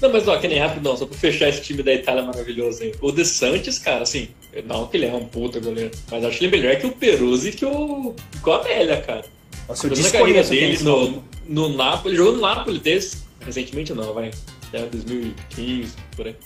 [0.00, 2.92] Não, mas ó, que nem rapidão, só pra fechar esse time da Itália maravilhoso aí.
[3.00, 4.30] O De Santis, cara, assim,
[4.66, 7.52] não que ele é um puta goleiro, mas acho ele melhor que o Peruzzi e
[7.52, 9.24] que o, que o Amélia, cara.
[9.68, 14.12] Nossa, eu carreira é dele no, no Napoli, ele jogou no Napoli desde recentemente não,
[14.12, 14.30] vai.
[14.68, 16.36] Até 2015, por aí.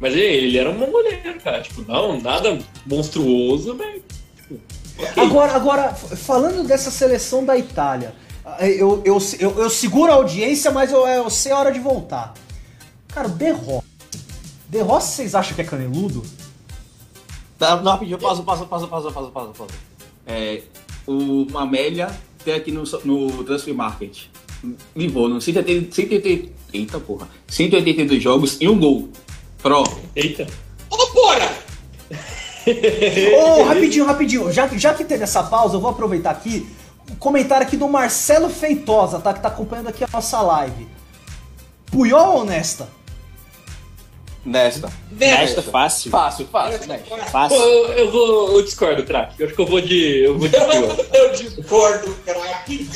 [0.00, 1.60] Mas ele, ele era um goleiro, cara.
[1.60, 4.02] Tipo, não, nada monstruoso, mas.
[4.36, 4.60] Tipo,
[4.98, 5.22] ok.
[5.22, 8.14] Agora, agora, falando dessa seleção da Itália,
[8.60, 12.32] eu, eu, eu, eu seguro a audiência, mas eu, eu sei a hora de voltar.
[13.08, 13.84] Cara, o De Rossi.
[14.68, 16.22] De Rossi, vocês acham que é caneludo?
[17.58, 19.74] Tá, não, rapidinho, pausa, pausa, pausa, pausa, pausa, pausa, pausa.
[20.26, 20.62] É,
[21.06, 22.08] o Mamélia
[22.42, 24.28] tem aqui no, no Transfer Market.
[24.94, 29.08] Livorno, 180, 180, eita porra, 182 jogos e um gol.
[29.62, 29.84] Pro.
[30.16, 30.46] Eita.
[30.88, 31.50] Ô, porra!
[33.58, 34.52] Ô, rapidinho, rapidinho.
[34.52, 36.68] Já, já que teve essa pausa, eu vou aproveitar aqui.
[37.10, 39.34] Um comentário aqui do Marcelo Feitosa, tá?
[39.34, 40.86] Que tá acompanhando aqui a nossa live.
[41.90, 42.88] Puyol ou Nesta?
[44.44, 44.90] Nesta.
[45.20, 46.10] Esta fácil.
[46.10, 47.00] Fácil, fácil, né?
[47.06, 47.58] Pô, Fácil.
[47.58, 48.52] eu, eu vou.
[48.56, 49.34] Eu discordo, craque.
[49.38, 50.18] Eu acho que eu vou de.
[50.24, 50.96] Eu vou de Puyol.
[51.12, 52.88] Eu discordo, craque.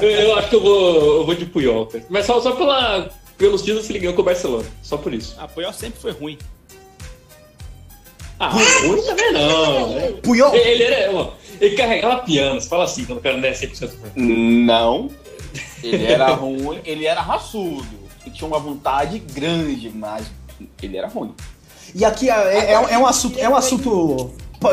[0.00, 1.16] Eu, eu acho que eu vou.
[1.16, 2.04] Eu vou de Puyol, cara.
[2.08, 4.66] Mas só, só pela, pelos títulos que ele ganhou com o Barcelona.
[4.82, 5.34] Só por isso.
[5.38, 6.38] A Puyol sempre foi ruim.
[8.38, 9.94] Ah, ruim também não.
[9.94, 10.12] né?
[10.22, 10.54] Puyol?
[10.54, 11.12] Ele era.
[11.14, 12.60] ó, Ele carregava piano.
[12.60, 14.64] Você fala assim quando o cara não é 100% ruim.
[14.64, 15.10] Não.
[15.82, 17.86] Ele era ruim, ele era raçudo.
[18.26, 20.26] Ele tinha uma vontade grande, mas
[20.82, 21.32] ele era ruim.
[21.94, 23.38] E aqui é, é- é um assunto.
[23.38, 24.32] É um assunto.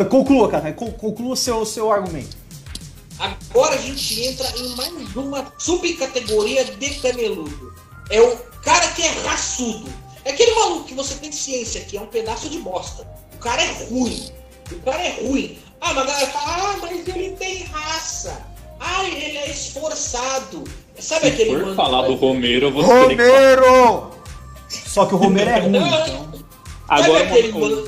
[0.10, 0.72] Conclua, cara.
[0.74, 2.38] con- Conclua seu, seu argumento.
[3.20, 7.72] Agora a gente entra em mais uma subcategoria de caneludo.
[8.12, 9.90] É o cara que é raçudo.
[10.24, 13.08] É aquele maluco que você tem ciência que é um pedaço de bosta.
[13.34, 14.30] O cara é ruim.
[14.72, 15.58] O cara é ruim.
[15.80, 18.46] Ah, mas a galera fala, ah, mas ele tem raça.
[18.80, 20.64] Ah, ele é esforçado.
[21.00, 22.94] Sabe Se aquele for mano falar do Romero, eu vou ter que.
[23.24, 24.12] Romero!
[24.70, 26.32] Só que o Romero é ruim, então.
[26.88, 27.88] Agora, Sabe aquele mano-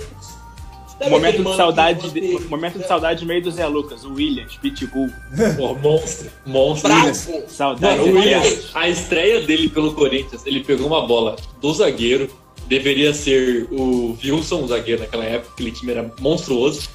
[1.04, 5.10] sabe momento de saudade, de, Momento de saudade meio do Zé Lucas, o Williams, Pitbull.
[5.58, 6.30] Pô, monstro.
[6.46, 6.94] Monstro.
[6.94, 7.14] Bravo.
[7.48, 7.98] Saudade.
[8.00, 8.46] Mano, o Williams.
[8.46, 12.30] Williams, a estreia dele pelo Corinthians, ele pegou uma bola do zagueiro,
[12.68, 16.90] deveria ser o Wilson, o zagueiro naquela época, aquele time era monstruoso.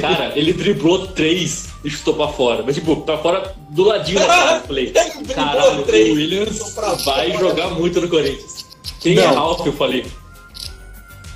[0.00, 2.62] Cara, ele driblou três e chutou pra fora.
[2.64, 4.56] Mas, tipo, pra fora do ladinho da cara.
[4.60, 4.92] Eu falei,
[5.34, 6.74] caralho, o Williams
[7.04, 8.66] vai jogar muito no Corinthians.
[9.00, 9.34] Quem é Não.
[9.34, 10.04] Ralf, eu falei.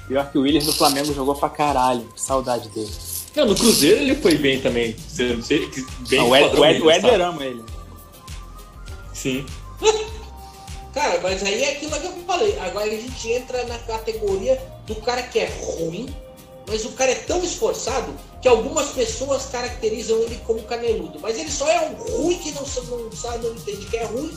[0.07, 2.03] Pior que o Williams no Flamengo jogou pra caralho.
[2.15, 2.91] Que saudade dele.
[3.35, 4.95] Não, no Cruzeiro ele foi bem também.
[5.09, 5.35] Você-
[6.09, 7.65] Bem no o, Ed, o, Ed, o Éder ama ele.
[9.13, 9.45] Sim.
[10.95, 12.57] Cara, mas aí é aquilo que eu falei.
[12.61, 16.15] Agora a gente entra na categoria do cara que é ruim,
[16.69, 21.19] mas o cara é tão esforçado que algumas pessoas caracterizam ele como caneludo.
[21.21, 24.31] Mas ele só é um ruim que não, não sabe, não entende que é ruim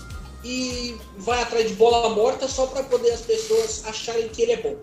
[0.43, 4.57] e vai atrás de bola morta só pra poder as pessoas acharem que ele é
[4.57, 4.76] bom.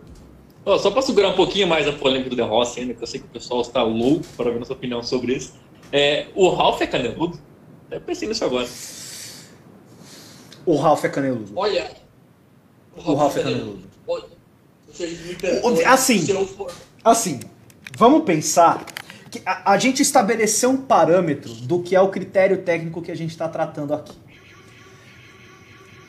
[0.67, 3.07] Ó, só para segurar um pouquinho mais a polêmica do The Rossi ainda, que eu
[3.07, 5.55] sei que o pessoal está louco para ver nossa opinião sobre isso.
[5.93, 7.39] É, o Ralph é caneludo?
[7.91, 8.67] Eu pensei nisso agora.
[10.65, 11.53] O Ralph é caneludo.
[11.55, 11.91] Olha.
[12.97, 13.83] O Ralph é caneludo.
[14.07, 14.25] Olha,
[14.91, 16.73] vocês me perdoem O- assim, for-
[17.05, 17.41] Assim,
[17.99, 18.87] vamos pensar
[19.31, 23.15] que a, a gente estabeleceu um parâmetro do que é o critério técnico que a
[23.17, 24.17] gente está tratando aqui.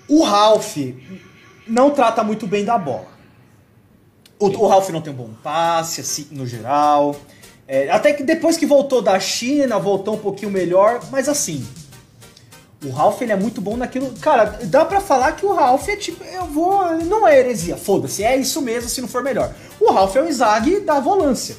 [0.08, 0.78] O Ralph
[1.68, 3.08] não trata muito bem da bola.
[4.40, 7.16] O, o Ralph não tem um bom passe, assim, no geral.
[7.68, 11.66] É, até que depois que voltou da China, voltou um pouquinho melhor, mas assim.
[12.84, 14.12] O Ralph ele é muito bom naquilo.
[14.22, 16.24] Cara, dá pra falar que o Ralph é tipo.
[16.24, 16.96] Eu vou.
[17.06, 19.52] Não é heresia, foda-se, é isso mesmo se não for melhor.
[19.80, 21.56] O Ralph é o Izag da volância.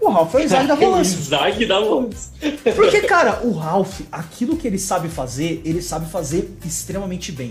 [0.00, 1.16] O Ralph é o Izag da o volância.
[1.18, 2.30] Isaac da volância.
[2.74, 7.50] Porque, cara, o Ralph, aquilo que ele sabe fazer, ele sabe fazer extremamente bem.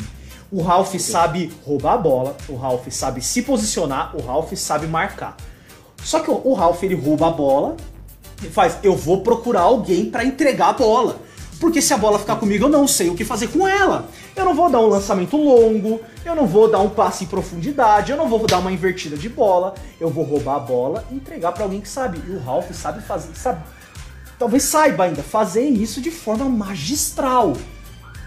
[0.52, 5.36] O Ralph sabe roubar a bola, o Ralph sabe se posicionar, o Ralph sabe marcar.
[6.04, 7.76] Só que o, Ralph, ele rouba a bola
[8.41, 11.20] e faz, eu vou procurar alguém pra entregar a bola.
[11.60, 14.08] Porque se a bola ficar comigo, eu não sei o que fazer com ela.
[14.36, 18.12] Eu não vou dar um lançamento longo, eu não vou dar um passe em profundidade,
[18.12, 19.74] eu não vou dar uma invertida de bola.
[20.00, 22.22] Eu vou roubar a bola e entregar pra alguém que sabe.
[22.28, 23.62] E o Ralph sabe fazer, sabe
[24.38, 27.54] talvez saiba ainda fazer isso de forma magistral.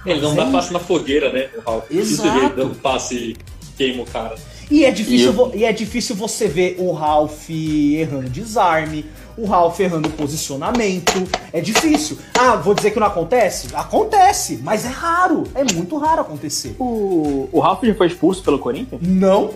[0.07, 1.51] Ele não dá passe na fogueira, né?
[1.57, 1.85] O Ralph.
[1.91, 2.57] Isso você vê Exato.
[2.57, 3.37] dando passe e
[3.77, 4.35] queima o cara.
[4.71, 9.05] E é difícil, E eu- e é difícil você ver o Ralph errando desarme,
[9.37, 11.29] o Ralph errando posicionamento.
[11.53, 12.17] É difícil.
[12.39, 13.69] Ah, vou dizer que não acontece?
[13.75, 15.45] Acontece, mas é raro.
[15.55, 16.77] É muito raro acontecer.
[16.79, 19.01] O, o Ralf já foi expulso pelo Corinthians?
[19.03, 19.55] Não.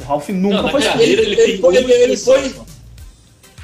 [0.00, 1.02] O Ralph nunca Não, foi expulso.
[1.02, 2.64] ele, Ele- ele foi- ele expulsão foi-.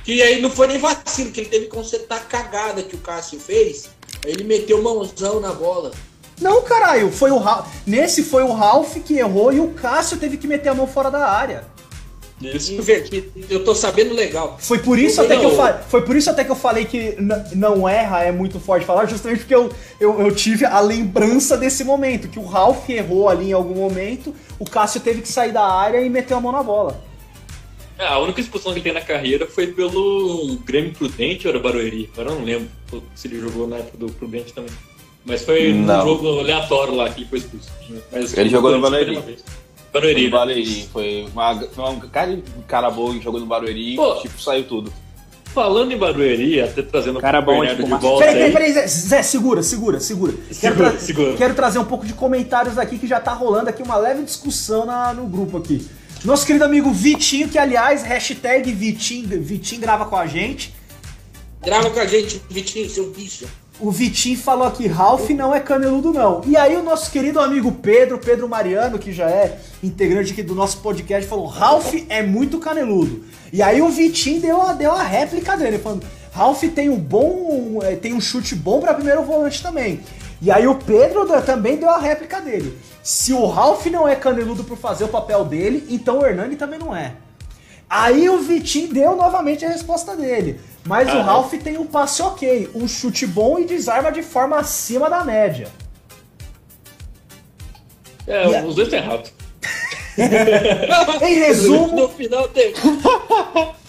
[0.04, 2.98] Que aí não foi nem vacilo, que ele teve que consertar a cagada que o
[2.98, 3.88] Cássio fez.
[4.24, 5.92] Ele meteu mãozão na bola.
[6.40, 7.66] Não, caralho, foi o Ralph.
[7.86, 11.10] Nesse foi o Ralph que errou e o Cássio teve que meter a mão fora
[11.10, 11.64] da área.
[12.40, 12.72] Isso.
[13.50, 14.56] Eu tô sabendo legal.
[14.58, 17.14] Foi por isso até que eu falei, foi por isso até que eu falei que
[17.54, 21.84] não erra é muito forte falar, justamente porque eu, eu, eu tive a lembrança desse
[21.84, 25.66] momento, que o Ralph errou ali em algum momento, o Cássio teve que sair da
[25.66, 27.09] área e meter a mão na bola.
[28.08, 32.08] A única expulsão que ele tem na carreira foi pelo Grêmio Prudente ou era Barueri?
[32.14, 32.68] Agora eu não lembro
[33.14, 34.70] se ele jogou na época do Prudente também.
[35.24, 36.02] Mas foi Não.
[36.02, 37.68] um jogo aleatório lá que ele foi expulso.
[38.10, 39.18] Mas Ele jogou no Barueri.
[39.92, 40.30] Barueri, No né?
[40.30, 40.88] Barueri.
[40.92, 44.14] Foi uma, foi uma cara cara boa que jogou no Barueri Pô.
[44.16, 44.92] tipo, saiu tudo.
[45.52, 48.72] Falando em Barueri, até trazendo Cara o bom, tipo, de volta Peraí, peraí, aí.
[48.72, 50.32] peraí, Zé, segura, segura, segura.
[50.48, 51.36] Quero, Segura, tra- segura.
[51.36, 54.86] quero trazer um pouco de comentários aqui que já tá rolando aqui uma leve discussão
[54.86, 55.84] na- no grupo aqui.
[56.22, 60.74] Nosso querido amigo Vitinho, que aliás, hashtag Vitinho, Vitinho grava com a gente.
[61.62, 63.46] Grava com a gente, Vitinho, seu bicho.
[63.80, 66.42] O Vitinho falou aqui, Ralph não é caneludo não.
[66.46, 70.54] E aí o nosso querido amigo Pedro, Pedro Mariano, que já é integrante aqui do
[70.54, 73.24] nosso podcast, falou, Ralph é muito caneludo.
[73.50, 77.78] E aí o Vitinho deu a, deu a réplica dele, falando, Ralph tem um bom,
[77.82, 80.00] eh, tem um chute bom para primeiro volante também.
[80.42, 82.76] E aí o Pedro também deu a réplica dele.
[83.02, 86.78] Se o Ralph não é caneludo por fazer o papel dele, então o Hernani também
[86.78, 87.14] não é.
[87.88, 90.60] Aí o Vitinho deu novamente a resposta dele.
[90.84, 94.56] Mas o Ah, Ralph tem um passe ok, um chute bom e desarma de forma
[94.58, 95.68] acima da média.
[98.26, 99.32] É, E os dois estão errados.
[101.22, 102.72] Em resumo, No final tem.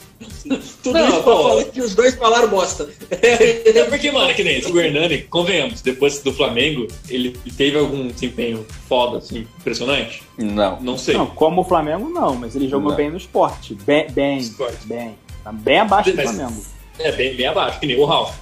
[0.83, 1.43] Tudo Não, isso pra pô.
[1.49, 2.89] falar que os dois falaram bosta.
[3.11, 7.77] É porque, mano, é que nem esse, o Hernani, convenhamos, depois do Flamengo, ele teve
[7.77, 10.23] algum desempenho foda, assim, impressionante?
[10.37, 10.79] Não.
[10.81, 11.15] Não sei.
[11.15, 12.97] Não, como o Flamengo não, mas ele jogou Não.
[12.97, 13.75] bem no esporte.
[13.85, 14.85] Bem, bem, Esporte.
[14.85, 15.15] bem.
[15.43, 16.61] Tá bem abaixo do Mas- Flamengo.
[16.99, 18.35] É, bem, bem abaixo, que nem o Ralf.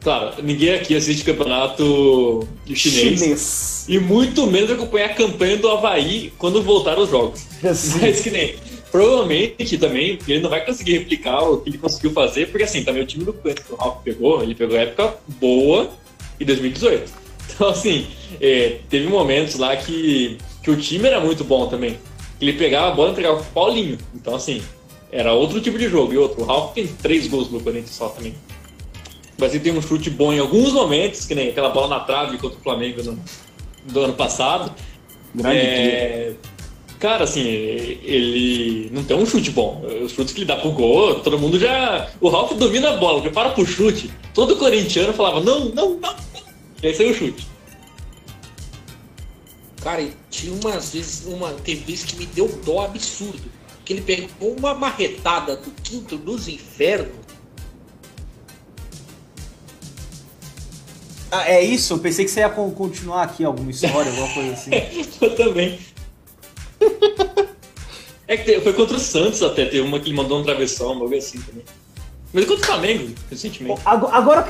[0.00, 3.20] Claro, ninguém aqui assiste campeonato chinês.
[3.20, 3.84] chinês.
[3.88, 7.42] E muito menos acompanhar a campanha do Havaí quando voltar os jogos.
[7.64, 7.98] Assim.
[8.00, 8.54] Mas que nem.
[8.94, 13.02] Provavelmente também ele não vai conseguir replicar o que ele conseguiu fazer, porque assim, também
[13.02, 15.90] o time do Corinthians que o Ralf pegou, ele pegou a época boa
[16.38, 17.24] em 2018.
[17.56, 18.06] Então, assim,
[18.40, 21.98] é, teve momentos lá que, que o time era muito bom também.
[22.40, 23.98] Ele pegava a bola e entregava pro Paulinho.
[24.14, 24.62] Então, assim,
[25.12, 26.12] era outro tipo de jogo.
[26.12, 28.34] E outro, o Ralf tem três gols no Corinthians só também.
[29.38, 32.38] Mas ele tem um chute bom em alguns momentos, que nem aquela bola na trave
[32.38, 33.18] contra o Flamengo no,
[33.84, 34.72] do ano passado.
[35.34, 36.36] Grande dia.
[37.04, 39.84] É, Cara, assim, ele não tem um chute bom.
[40.02, 42.08] Os chutes que ele dá pro gol, todo mundo já.
[42.18, 44.10] O Ralf domina a bola, prepara pro chute.
[44.32, 46.14] Todo corintiano falava: não, não, não, não.
[46.82, 47.46] E aí saiu o chute.
[49.82, 53.52] Cara, e tinha umas vezes, uma, teve vezes que me deu dó absurdo.
[53.84, 57.12] Que ele pegou uma marretada do quinto dos infernos.
[61.30, 61.92] Ah, é isso?
[61.92, 64.70] Eu pensei que você ia con- continuar aqui alguma história, alguma coisa assim.
[65.20, 65.78] Eu também.
[68.26, 71.18] É que foi contra o Santos até, teve uma que ele mandou um travessão, bagulho
[71.18, 71.62] assim também.
[72.32, 73.80] Mas contra o Flamengo, recentemente.
[73.84, 74.46] Ago- Agora,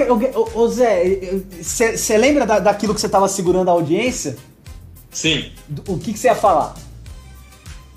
[0.54, 4.36] ô, Zé, você lembra da- daquilo que você tava segurando a audiência?
[5.10, 5.50] Sim.
[5.88, 6.76] O que você ia falar?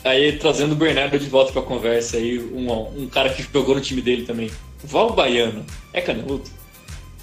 [0.04, 2.72] Aí trazendo o Bernardo de volta pra conversa aí, um,
[3.04, 4.50] um cara que jogou no time dele também.
[4.84, 5.64] Val Baiano.
[5.94, 6.50] É caneludo.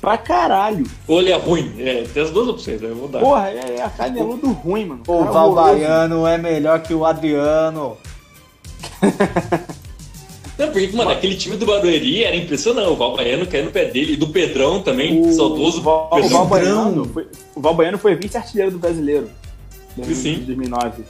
[0.05, 0.85] Pra caralho.
[1.09, 1.73] Ou ele é ruim?
[1.79, 3.21] É, tem as duas opções, aí eu vou dar.
[3.21, 5.03] Porra, é, é caneludo ruim, mano.
[5.07, 5.79] O Cara Val horroroso.
[5.79, 7.97] Baiano é melhor que o Adriano.
[10.57, 12.89] Não, porque, mano, aquele time do Barueri era impressionante.
[12.89, 14.13] O Val Baiano caiu no pé dele.
[14.13, 16.31] E do Pedrão também, O saudoso Val, o Pedrão.
[16.39, 17.27] Val Baiano foi,
[17.57, 19.29] o Val Baiano foi vice-artilheiro do brasileiro.
[19.99, 20.35] Em Sim.
[20.45, 21.03] 2009.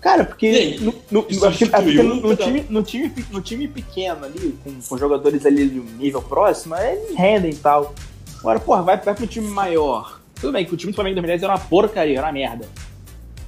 [0.00, 0.78] Cara, porque, aí?
[0.80, 4.72] no, no- acho que- é porque no, time, no, time, no time pequeno ali, com,
[4.88, 7.92] com jogadores ali de um nível próximo, eles rendem e tal.
[8.38, 10.20] Agora, porra, vai, vai pro time maior.
[10.40, 12.68] Tudo bem que o time do Flamengo em 2010 era uma porcaria, era uma merda.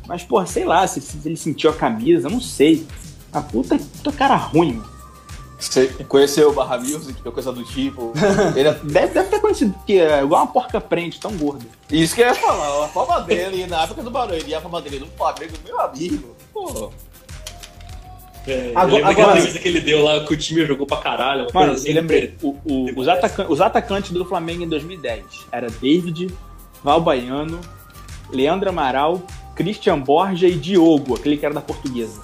[0.06, 2.86] Mas, porra, sei lá, se, se ele sentiu a camisa, não sei.
[3.32, 4.90] A puta, puta cara ruim, mano.
[5.60, 8.12] Você conheceu o Barra Music, ou coisa do tipo.
[8.56, 8.72] Ele é...
[8.72, 11.66] Deve, deve ter conhecido, porque é igual uma porca prende, tão gordo.
[11.90, 15.00] Isso que eu ia falar, a forma dele na época do Barueri, a forma dele
[15.00, 16.34] no Flamengo, meu amigo.
[16.50, 16.90] Pô.
[18.50, 21.42] É, Agora- agora- entrevista que ele deu lá que o time jogou pra caralho.
[21.42, 24.68] uma Mano, coisa assim, eu lembrei, o- o- os, atacan- os atacantes do Flamengo em
[24.68, 26.28] 2010 era David,
[26.82, 27.60] Val Baiano,
[28.32, 29.22] Leandro Amaral,
[29.54, 32.20] Christian Borja e Diogo, aquele que era da portuguesa.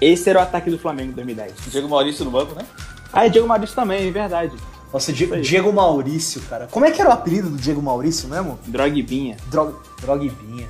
[0.00, 1.52] Esse era o ataque do Flamengo em 2010.
[1.70, 2.64] Diego Maurício no banco, né?
[3.12, 4.52] Ah, e Diego Maurício também, é verdade.
[4.92, 5.40] Nossa, Di- aí.
[5.40, 6.66] Diego Maurício, cara.
[6.70, 8.58] Como é que era o apelido do Diego Maurício mesmo?
[8.66, 9.36] Drogbinha.
[9.48, 10.68] Drog, Drogbinha.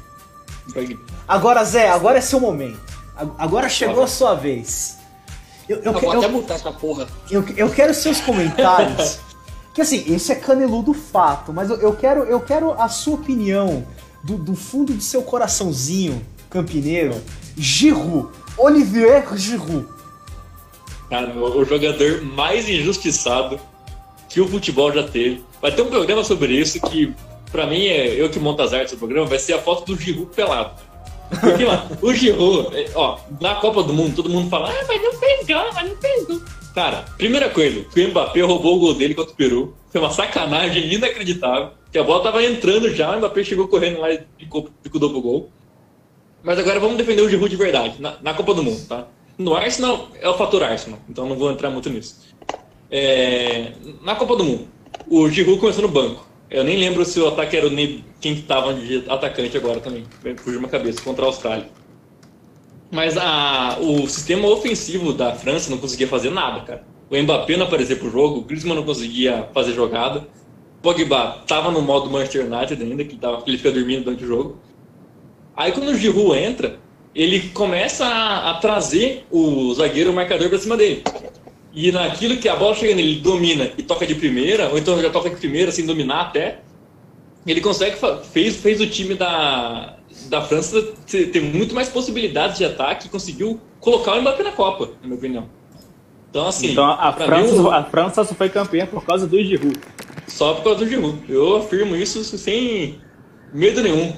[0.72, 2.78] Foi- Agora, Zé, agora é seu momento.
[3.38, 4.98] Agora chegou a sua vez.
[5.68, 7.06] Eu, eu, Eu, que- vou eu- até mutar essa porra.
[7.30, 9.18] eu, eu quero seus comentários.
[9.74, 13.86] que assim, esse é caneludo fato, mas eu, eu quero, eu quero a sua opinião
[14.24, 17.20] do, do fundo do seu coraçãozinho campineiro.
[17.56, 19.86] Giroud, Olivier Giroud.
[21.08, 23.58] Cara, o, o jogador mais injustiçado
[24.28, 25.44] que o futebol já teve.
[25.60, 27.12] Vai ter um programa sobre isso que,
[27.52, 30.00] pra mim, é eu que monto as artes do programa, vai ser a foto do
[30.00, 30.80] Giroud pelado.
[31.38, 35.02] Porque, mano, o Giroud, é, ó, na Copa do Mundo, todo mundo fala, ah, mas
[35.02, 36.40] não fez gol, mas não fez gol.
[36.74, 39.74] Cara, primeira coisa, o Mbappé roubou o gol dele contra o Peru.
[39.90, 41.70] Foi uma sacanagem inacreditável.
[41.90, 45.20] Que a bola tava entrando já, o Mbappé chegou correndo lá e ficou, ficou pro
[45.20, 45.50] gol.
[46.42, 49.06] Mas agora vamos defender o Giroud de verdade, na, na, Copa do Mundo, tá?
[49.36, 52.34] No Arsenal é o fator Arsenal, então não vou entrar muito nisso.
[52.90, 53.72] É,
[54.02, 54.68] na Copa do Mundo,
[55.08, 56.29] o Giroud começou no banco.
[56.50, 57.70] Eu nem lembro se o ataque era o
[58.20, 60.04] quem estava de atacante agora também.
[60.38, 61.68] Fugiu uma cabeça, contra a Austrália.
[62.90, 66.84] Mas a, o sistema ofensivo da França não conseguia fazer nada, cara.
[67.08, 70.26] O Mbappé não aparecia pro jogo, o Griezmann não conseguia fazer jogada.
[70.78, 74.26] O Pogba tava no modo Manchester United ainda, que, tava, ele fica dormindo durante o
[74.26, 74.58] jogo.
[75.56, 76.78] Aí quando o Giroud entra,
[77.14, 81.02] ele começa a, a trazer o zagueiro o marcador para cima dele.
[81.72, 85.00] E naquilo que a bola chega nele, ele domina e toca de primeira, ou então
[85.00, 86.60] já toca de primeira sem dominar até,
[87.46, 87.96] ele consegue
[88.32, 89.96] fez fez o time da,
[90.28, 94.52] da França ter, ter muito mais possibilidades de ataque e conseguiu colocar o Mbappé na
[94.52, 95.48] Copa, na minha opinião.
[96.28, 99.78] Então assim, então a França, mim, a França só foi campeã por causa do Giroud.
[100.26, 101.20] Só por causa do Giroud.
[101.28, 103.00] Eu afirmo isso sem
[103.52, 104.12] medo nenhum.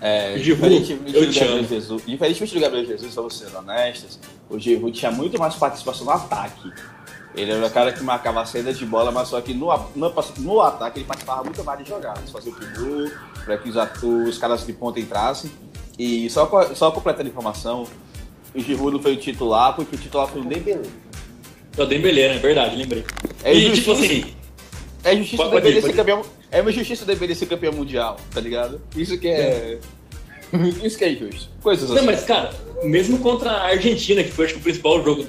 [0.00, 1.64] É, Giroud, eu te amo.
[1.64, 6.12] Jesus, diferentemente do Gabriel Jesus, vamos ser honestos, o Giroud tinha muito mais participação no
[6.12, 6.70] ataque.
[7.34, 10.14] Ele era o cara que marcava a saída de bola, mas só que no, no,
[10.38, 12.30] no ataque ele participava muito mais de jogadas.
[12.30, 13.10] Fazia o pivô,
[13.44, 15.50] para que os, os caras de ponta entrassem.
[15.98, 17.86] E só, só completando a informação,
[18.54, 20.88] o Giroud não foi o titular, porque o titular foi o Dembélé.
[21.76, 22.38] É o Dembélé, né?
[22.38, 23.04] Verdade, lembrei.
[23.44, 24.24] É e, tipo assim...
[25.04, 26.22] É justiça pode, Dembélé ser campeão...
[26.50, 28.80] É uma justiça Dembélé ser campeão mundial, tá ligado?
[28.96, 29.78] Isso que é...
[30.82, 31.50] Isso que é injusto.
[31.62, 32.00] Coisas assim.
[32.00, 32.52] Não, mas cara,
[32.82, 35.26] mesmo contra a Argentina, que foi acho que o principal jogo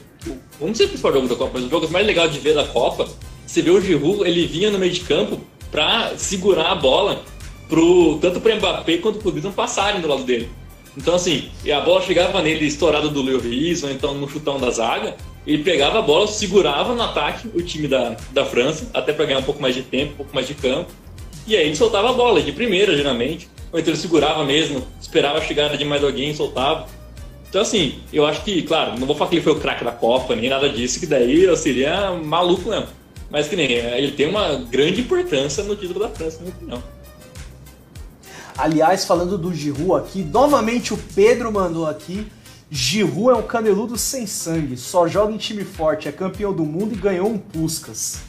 [0.60, 2.66] Vamos ser o principal jogo da Copa, mas o jogo mais legal de ver da
[2.66, 3.08] Copa,
[3.46, 5.40] você vê o Giroud, ele vinha no meio de campo
[5.72, 7.24] para segurar a bola
[7.70, 10.50] pro, tanto pro Mbappé quanto pro Griezmann passarem do lado dele.
[10.98, 15.16] Então, assim, a bola chegava nele estourada do Lloris, ou então no chutão da zaga,
[15.48, 19.40] ele pegava a bola, segurava no ataque o time da, da França, até para ganhar
[19.40, 20.92] um pouco mais de tempo, um pouco mais de campo,
[21.48, 25.38] e aí ele soltava a bola, de primeira, geralmente, ou então ele segurava mesmo, esperava
[25.38, 26.88] a chegada de mais alguém, soltava.
[27.50, 29.92] Então, assim, eu acho que, claro, não vou falar que ele foi o craque da
[29.92, 32.88] Copa, nem nada disso, que daí eu seria maluco mesmo.
[33.30, 36.84] Mas que nem, ele tem uma grande importância no título da França, na minha opinião.
[38.56, 42.28] Aliás, falando do Giroud aqui, novamente o Pedro mandou aqui.
[42.70, 46.94] Giroud é um caneludo sem sangue, só joga em time forte, é campeão do mundo
[46.94, 48.22] e ganhou um Puscas.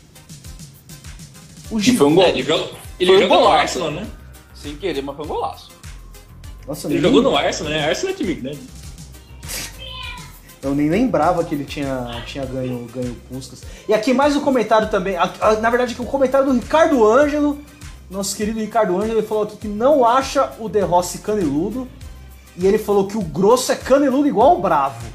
[1.70, 2.24] O Giroud, foi um gol.
[2.24, 4.06] É, ele joga, ele joga um no Arsenal, né?
[4.54, 5.70] Sem querer, mas foi um golaço.
[6.66, 7.86] Nossa, ele jogou no Arsenal, né?
[7.86, 8.58] Arsenal é time grande.
[8.58, 8.79] Né?
[10.62, 13.62] Eu nem lembrava que ele tinha, tinha ganho, ganho Puskas.
[13.88, 15.16] E aqui mais um comentário também.
[15.60, 17.58] Na verdade, aqui um comentário do Ricardo Ângelo.
[18.10, 21.88] Nosso querido Ricardo Ângelo ele falou aqui que não acha o De Rossi caneludo.
[22.56, 25.06] E ele falou que o grosso é caneludo igual o bravo.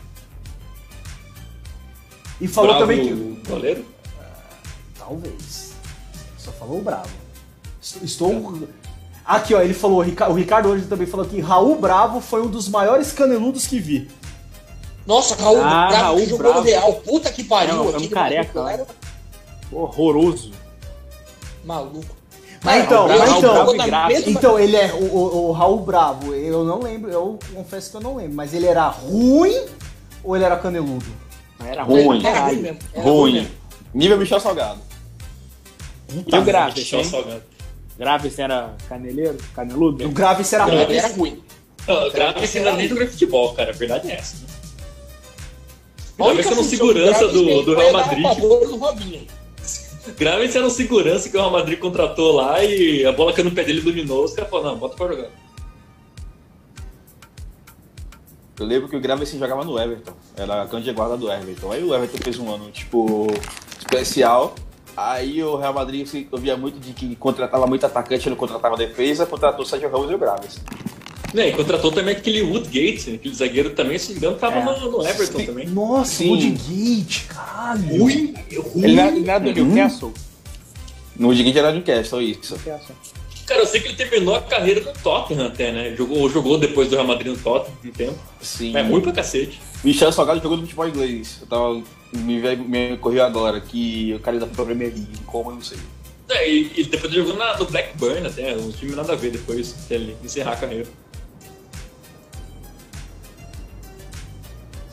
[2.41, 3.49] E falou bravo também que.
[3.49, 3.81] Goleiro?
[3.81, 3.85] Uh,
[4.97, 5.73] talvez.
[6.37, 7.09] Só falou o bravo.
[8.01, 8.67] Estou.
[9.23, 12.69] Aqui, ó, ele falou, o Ricardo Ângelo também falou que Raul Bravo foi um dos
[12.69, 14.07] maiores caneludos que vi.
[15.05, 16.59] Nossa, Raul ah, Bravo Raul que jogou Bravo.
[16.59, 16.93] no Real.
[16.93, 17.93] Puta que pariu.
[17.93, 18.59] É, um careca.
[18.71, 18.87] Era...
[19.71, 20.51] Horroroso.
[21.63, 22.15] Maluco.
[22.63, 26.33] Mas então, mas então, então ele é o, o, o, Raul Bravo.
[26.33, 28.33] Eu não lembro, eu confesso que eu não lembro.
[28.33, 29.65] Mas ele era ruim
[30.23, 31.05] ou ele era caneludo?
[31.63, 32.25] Era ruim.
[32.25, 32.79] Era ruim mesmo.
[32.91, 33.39] Era ruim.
[33.39, 33.51] ruim.
[33.93, 34.79] Nível Michel Salgado.
[36.09, 37.43] E o Graves, Michel Salgado.
[37.97, 40.03] Graves era caneleiro, caneludo?
[40.03, 40.95] O Graves era ruim.
[40.95, 41.43] Era ruim.
[41.87, 43.69] Não, o Graves era nem jogar futebol, cara.
[43.69, 44.54] A verdade é essa.
[46.18, 46.26] Né?
[46.26, 49.28] Grave sendo segurança do, do Real Madrid.
[50.18, 53.63] Grave sendo segurança que o Real Madrid contratou lá e a bola caiu no pé
[53.63, 55.30] dele dominou, os caras falaram, não, bota pra jogar.
[58.57, 60.13] Eu lembro que o Grave se jogava no Everton.
[60.38, 61.72] Era a canja de guarda do Everton.
[61.72, 63.28] Aí o Everton fez um ano, tipo,
[63.78, 64.55] especial.
[64.95, 69.26] Aí o Real Madrid se ouvia muito de que contratava muito atacante, não contratava defesa,
[69.26, 70.61] contratou o Sérgio Ramos e o Graves.
[71.36, 74.79] Né, e contratou também aquele Woodgate, aquele zagueiro também, se não me engano, tava é.
[74.79, 75.45] no, no, Everton Sim.
[75.45, 75.67] também.
[75.67, 76.29] Nossa, Sim.
[76.29, 77.97] Woodgate, caralho.
[77.97, 78.33] Ruim,
[78.73, 78.83] ruim.
[78.86, 80.13] Ele era é do Newcastle.
[81.19, 82.57] No Woodgate era do Newcastle, isso.
[83.45, 85.93] Cara, eu sei que ele terminou a carreira no Tottenham até, né?
[85.93, 88.19] Jogou, jogou depois do Real Madrid no Tottenham um tempo.
[88.39, 88.77] Sim.
[88.77, 89.61] É muito pra cacete.
[89.83, 91.39] Michel Salgado jogou no futebol inglês.
[91.41, 91.83] Eu tava.
[92.13, 95.77] Me, me correu agora que o cara da Premier League, como eu não sei.
[96.29, 99.31] É, e, e depois ele jogou na, no Blackburn até, um time nada a ver
[99.31, 100.88] depois, até ele encerrar a carreira.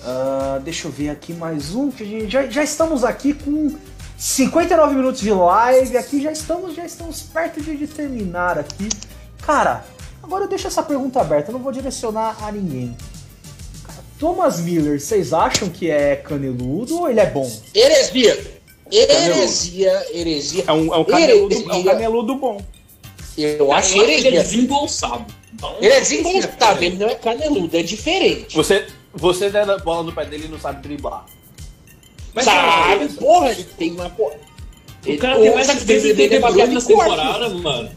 [0.04, 1.90] Uh, deixa eu ver aqui mais um.
[1.90, 3.74] que a gente- Já, já estamos aqui com
[4.18, 5.96] 59 minutos de live.
[5.96, 8.88] Aqui já estamos, já estamos perto de, de terminar aqui.
[9.42, 9.84] Cara,
[10.22, 12.96] agora eu deixo essa pergunta aberta, eu não vou direcionar a ninguém.
[14.18, 17.50] Thomas Miller, vocês acham que é caneludo ou ele é bom?
[17.74, 18.60] Heresia.
[18.90, 20.64] Heresia, heresia.
[20.66, 21.92] É um, é um, caneludo, é um Heresia.
[21.92, 22.60] caneludo bom.
[23.36, 24.42] Eu acho que ele é heresia.
[24.42, 25.24] desembolsado.
[25.54, 28.54] Então, Ele é desengonçado, ele não é caneludo, é diferente.
[28.56, 31.24] Você, você der a bola no pé dele e não sabe driblar.
[32.34, 34.36] Mas, Sabe, porra, ele tem uma porra.
[35.06, 36.86] o cara tem mais assistência dele é baseado corte.
[36.88, 37.90] temporada, mano.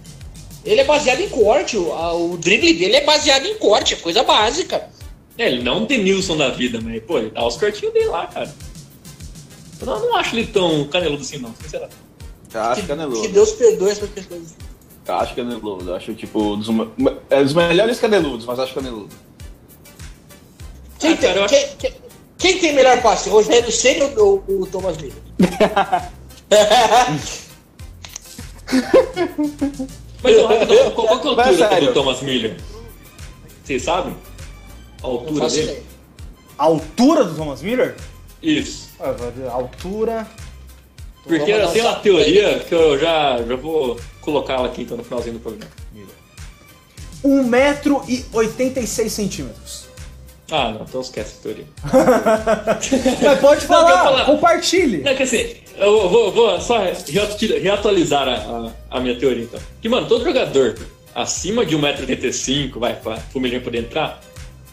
[0.66, 3.98] Ele é baseado em corte, o, a- o drible dele é baseado em corte, é
[3.98, 4.90] coisa básica.
[5.38, 8.26] É, ele não tem Nilson da vida, mas, pô, ele dá os cortinhos dele lá,
[8.28, 8.54] cara.
[9.80, 11.96] Eu não, não acho ele tão caneludo assim, não, sinceramente.
[12.54, 13.22] Eu acho Que, caneludo.
[13.22, 14.56] que Deus perdoe essas pessoas.
[15.08, 15.90] Eu acho caneludo.
[15.90, 16.68] Eu acho, tipo, dos,
[17.30, 19.14] é dos melhores caneludos, mas acho caneludo.
[21.06, 21.94] Quem, Ah, cara, tem, acho- quem, quem,
[22.38, 25.14] quem tem melhor passe, Rogério Senna ou o, o Thomas Miller?
[30.24, 30.36] Mas,
[30.94, 31.88] qual, qual que é a altura sério.
[31.88, 32.58] do Thomas Miller?
[33.64, 34.16] Vocês sabem?
[35.04, 35.64] A altura dele?
[35.64, 35.84] ideia.
[36.58, 37.96] A altura do Thomas Miller?
[38.42, 38.90] Isso.
[39.00, 39.14] Ah,
[39.50, 40.28] a altura.
[41.24, 44.84] Porque Vamos dar tem um uma teoria que eu já, já vou colocar ela aqui
[44.84, 45.72] então no finalzinho do programa.
[47.24, 47.44] 1
[50.52, 51.66] Ah, não, então esquece a teoria.
[53.24, 54.26] Mas pode Não, falar, quer falar?
[54.26, 54.98] compartilhe.
[55.00, 58.34] Não, que assim, eu vou, vou só reatu- reatualizar a,
[58.92, 59.60] a, a minha teoria então.
[59.82, 60.78] Que, mano, todo jogador
[61.16, 64.20] acima de 1,85m, vai, pra o Milinho poder entrar,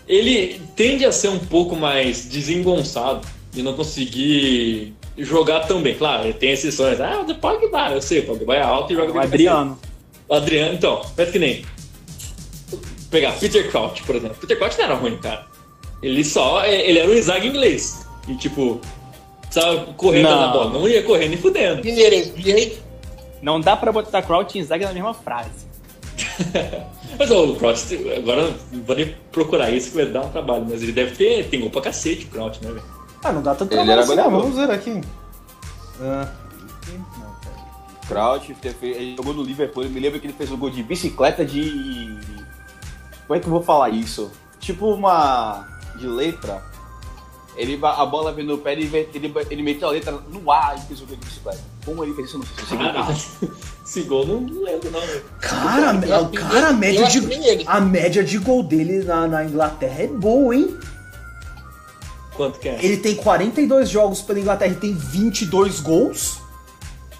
[0.07, 5.95] ele tende a ser um pouco mais desengonçado e não conseguir jogar tão bem.
[5.95, 7.01] Claro, ele tem exceções.
[7.01, 9.79] Ah, o Pogba, eu sei, o Pogba é alto e joga O bem Adriano.
[10.29, 11.65] O Adriano, então, parece que nem.
[13.11, 14.37] Pegar Peter Crouch, por exemplo.
[14.41, 15.47] Peter Crouch não era ruim, cara.
[16.03, 16.65] Ele só.
[16.65, 18.07] Ele era um zaga inglês.
[18.29, 18.81] E tipo.
[19.43, 20.41] Precisava correr Não.
[20.41, 20.71] na bola.
[20.71, 21.83] Não ia correr nem fudendo.
[23.43, 25.67] Não dá pra botar Crouch e Zaga na mesma frase.
[27.19, 28.55] Mas ó, o Crouch, agora
[28.87, 30.67] vou nem procurar isso que vai dar um trabalho.
[30.69, 31.49] Mas ele deve ter.
[31.49, 32.85] Tem gol pra cacete o Crouch, né, velho?
[33.23, 34.41] Ah, não dá tanto Ele trabalho era assim, não.
[34.41, 35.01] Vamos ver aqui.
[36.01, 36.29] Ah.
[38.09, 39.85] Crouch ele jogou no Liverpool.
[39.85, 42.17] Eu me lembro que ele fez um gol de bicicleta de.
[43.27, 44.31] Como é que eu vou falar isso?
[44.59, 45.67] Tipo uma.
[45.97, 46.63] De letra.
[47.55, 50.77] Ele, a bola veio no pé e ele, ele, ele meteu a letra no ar
[50.79, 51.61] e fez o gol de bicicleta.
[51.85, 52.37] Como ele fez isso?
[52.37, 53.17] Eu não sei Caralho.
[53.85, 55.25] Esse gol não não lembro, não, velho.
[55.41, 60.07] Cara, o cara, a média de, a média de gol dele na, na Inglaterra é
[60.07, 60.79] boa, hein?
[62.35, 62.83] Quanto que é?
[62.83, 66.39] Ele tem 42 jogos pela Inglaterra e tem 22 gols.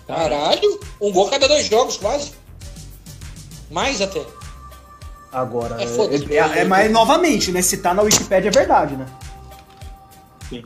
[0.07, 2.33] Caralho, um gol a cada dois jogos, quase.
[3.71, 4.25] Mais até.
[5.33, 7.63] Agora, É, é, é- é- mas novamente, né?
[7.63, 9.07] Se tá na Wikipedia é verdade, né?
[10.49, 10.63] Sim.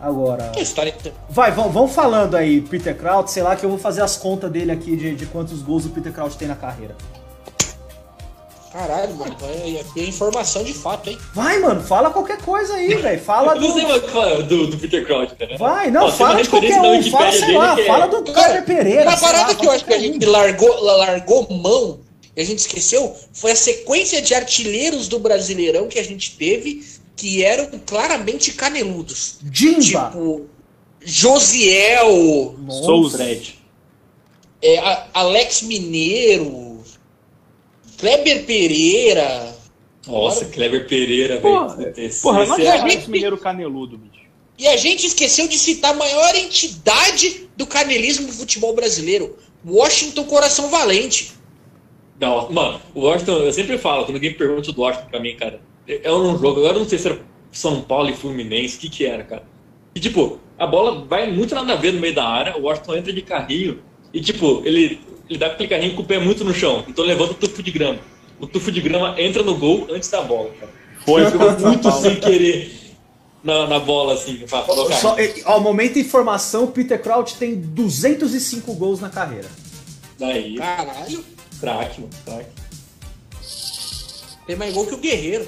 [0.00, 0.94] Agora, Que história.
[1.28, 4.50] vai, vão, vão falando aí, Peter Crouch, sei lá que eu vou fazer as contas
[4.50, 6.94] dele aqui de, de quantos gols o Peter Crouch tem na carreira.
[8.72, 9.34] Caralho, mano.
[9.42, 11.18] É, é informação de fato, hein?
[11.34, 13.20] Vai, mano, fala qualquer coisa aí, velho.
[13.20, 13.88] Fala Eu não sei do.
[13.88, 15.56] mais que falar do, do Peter Crouch, cara.
[15.58, 17.02] Vai, não, Ó, fala de qualquer na um.
[17.10, 19.02] Fala, sei lá, que fala é- do Kleber Pereira.
[19.10, 21.98] Uma sei lá, parada que eu acho que a gente largou, largou mão
[22.42, 26.84] a gente esqueceu foi a sequência de artilheiros do Brasileirão que a gente teve
[27.16, 29.36] que eram claramente caneludos.
[29.42, 30.06] Dimba!
[30.10, 30.46] Tipo,
[31.02, 32.54] Josiel.
[33.10, 33.58] Fred.
[34.62, 36.82] é, Alex Mineiro,
[37.98, 39.54] Kleber Pereira.
[40.06, 41.94] Nossa, Kleber Pereira, Porra, velho.
[41.96, 44.24] Esse- Porra, não é- acredito esse mineiro caneludo, bicho.
[44.58, 50.24] E a gente esqueceu de citar a maior entidade do canelismo do futebol brasileiro, Washington
[50.24, 51.32] Coração Valente.
[52.20, 55.60] Não, mano, o Washington, eu sempre falo, quando alguém pergunta do Washington pra mim, cara,
[55.88, 57.18] é um jogo, agora eu não sei se era
[57.50, 59.42] São Paulo e Fluminense, o que que era, cara.
[59.94, 62.96] E tipo, a bola vai muito nada a ver no meio da área, o Washington
[62.96, 63.78] entra de carrinho
[64.12, 65.00] e tipo, ele,
[65.30, 67.70] ele dá aquele carrinho com o pé muito no chão, então levanta o tufo de
[67.70, 67.98] grama.
[68.38, 70.72] O tufo de grama entra no gol antes da bola, cara.
[71.04, 72.70] Foi, ficou muito sem querer
[73.42, 74.96] na, na bola, assim, pra colocar.
[74.96, 75.16] Só,
[75.46, 79.48] ó, momento de informação, o Peter Crouch tem 205 gols na carreira.
[80.18, 81.24] Daí, Caralho,
[81.60, 82.46] craque, mano, craque.
[84.46, 85.46] tem mais gol que o Guerreiro.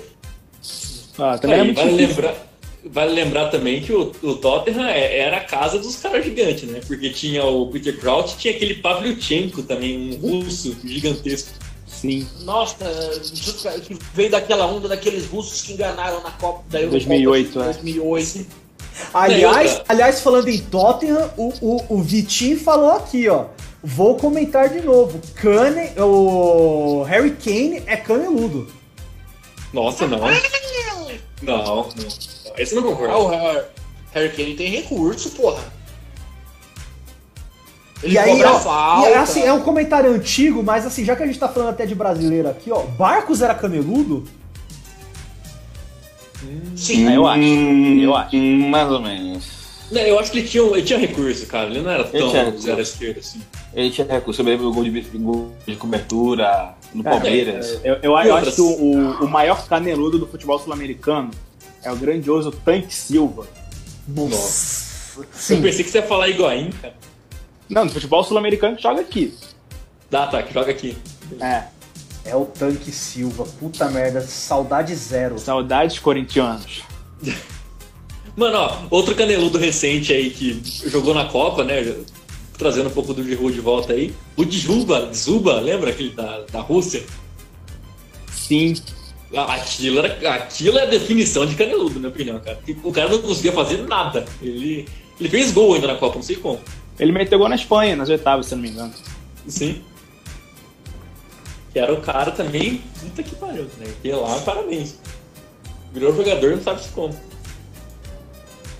[1.18, 2.08] Ah, também é Aí, muito vale, difícil.
[2.22, 2.46] lembrar,
[2.84, 6.80] vale lembrar também que o, o Tottenham é- era a casa dos caras gigantes, né?
[6.86, 11.50] Porque tinha o Peter Crouch tinha aquele Pavlyuchenko também, um russo gigantesco.
[11.86, 12.26] Sim.
[12.40, 12.76] Nossa,
[13.86, 17.64] que veio daquela onda daqueles russos que enganaram na Copa da Eurocopa 2008, de é.
[17.64, 18.46] 2008.
[19.14, 23.46] Aliás, aliás, falando em Tottenham, o, o, o Vitinho falou aqui, ó.
[23.84, 25.20] Vou comentar de novo.
[25.34, 28.68] Kane, o Harry Kane é caneludo.
[29.72, 30.18] Nossa, não.
[31.42, 31.88] Não, não.
[32.56, 33.12] Esse eu não concordo.
[33.14, 33.64] Ah, o Har-
[34.12, 35.62] Harry Kane tem recurso, porra.
[38.02, 39.08] Ele e aí, cobra ó, falta.
[39.08, 41.70] e é, assim, é um comentário antigo, mas assim, já que a gente tá falando
[41.70, 44.24] até de brasileiro aqui, ó, Barcos era caneludo?
[46.76, 47.08] Sim.
[47.08, 47.42] É, eu acho.
[47.42, 48.36] Eu acho.
[48.36, 49.62] Hum, Mais ou menos.
[49.90, 51.68] Não, eu acho que ele tinha, ele tinha recurso, cara.
[51.70, 53.40] Ele não era tão zero esquerda assim.
[53.74, 57.80] Ele tinha recurso, eu me lembro do gol de, gol de cobertura no Palmeiras.
[57.82, 58.48] Eu, eu, eu outras?
[58.48, 61.30] acho que o, o- maior caneludo do futebol sul-americano
[61.82, 63.46] é o grandioso Tanque Silva.
[64.06, 65.20] Nossa.
[65.20, 65.62] Eu Sim.
[65.62, 66.94] pensei que você ia falar Higuaín, cara.
[67.68, 69.34] Não, no futebol sul-americano joga aqui.
[70.10, 70.96] Dá, tá, que joga aqui.
[71.40, 71.64] É,
[72.26, 73.44] É o Tanque Silva.
[73.58, 75.38] Puta merda, saudade zero.
[75.38, 76.82] saudades corintianos.
[78.36, 81.94] Mano, ó, outro caneludo recente aí que jogou na Copa, né?
[82.62, 84.14] Trazendo um pouco do Giroud de volta aí.
[84.36, 87.02] O Djuba, Zuba, lembra aquele da, da Rússia?
[88.32, 88.74] Sim,
[89.34, 92.60] Aquilo, era, aquilo é a definição de caneludo, na minha opinião, cara.
[92.84, 94.24] O cara não conseguia fazer nada.
[94.40, 94.86] Ele,
[95.18, 96.60] ele fez gol ainda na Copa, não sei como.
[97.00, 98.92] ele meteu gol na Espanha, nas oitavas, se não me engano.
[99.48, 99.82] Sim.
[101.72, 102.82] Que era o cara também.
[103.00, 103.86] Puta que pariu, né?
[104.04, 104.98] E lá, parabéns.
[105.92, 107.18] Virou jogador, não sabe se como.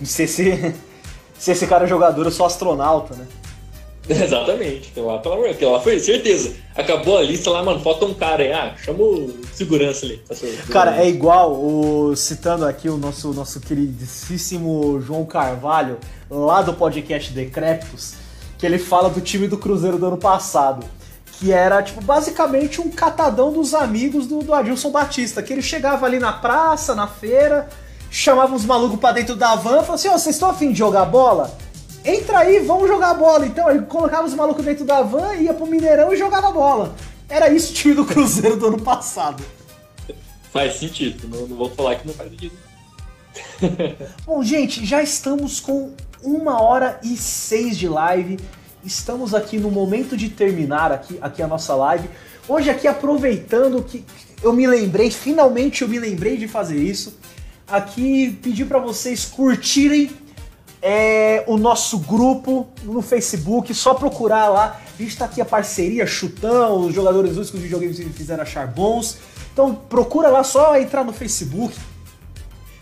[0.05, 0.75] Se esse,
[1.37, 3.27] se esse cara é jogador, eu sou astronauta, né?
[4.09, 4.89] Exatamente.
[4.91, 6.55] Aquilo lá, pelo amor aquilo lá foi certeza.
[6.75, 7.81] Acabou a lista lá, mano.
[7.81, 8.53] Falta um cara aí.
[8.53, 10.19] Ah, chama o segurança ali.
[10.19, 10.35] Tá.
[10.71, 15.99] Cara, é igual, o, citando aqui o nosso, nosso queridíssimo João Carvalho,
[16.31, 18.15] lá do podcast Decréptos,
[18.59, 20.85] que ele fala do time do Cruzeiro do ano passado.
[21.39, 25.43] Que era, tipo, basicamente um catadão dos amigos do, do Adilson Batista.
[25.43, 27.69] Que ele chegava ali na praça, na feira,
[28.11, 30.79] chamava uns malucos pra dentro da van e falava assim: Ó, vocês estão afim de
[30.79, 31.53] jogar bola?
[32.05, 33.47] Entra aí, vamos jogar bola.
[33.47, 36.95] Então ele colocava os malucos dentro da van, ia pro Mineirão e jogava bola.
[37.29, 39.43] Era isso o time do Cruzeiro do ano passado.
[40.53, 41.29] Faz sentido.
[41.29, 42.57] Não, não vou falar que não faz sentido.
[44.27, 48.39] Bom, gente, já estamos com uma hora e seis de live.
[48.85, 52.09] Estamos aqui no momento de terminar aqui, aqui a nossa live.
[52.49, 54.05] Hoje aqui aproveitando que
[54.43, 57.17] eu me lembrei, finalmente eu me lembrei de fazer isso.
[57.67, 60.11] Aqui pedir para vocês curtirem
[60.83, 64.81] é, o nosso grupo no Facebook, só procurar lá.
[64.99, 68.67] A gente tá aqui a parceria, chutão, os jogadores únicos de videogames que fizeram achar
[68.67, 69.19] bons.
[69.53, 71.79] Então procura lá, só entrar no Facebook,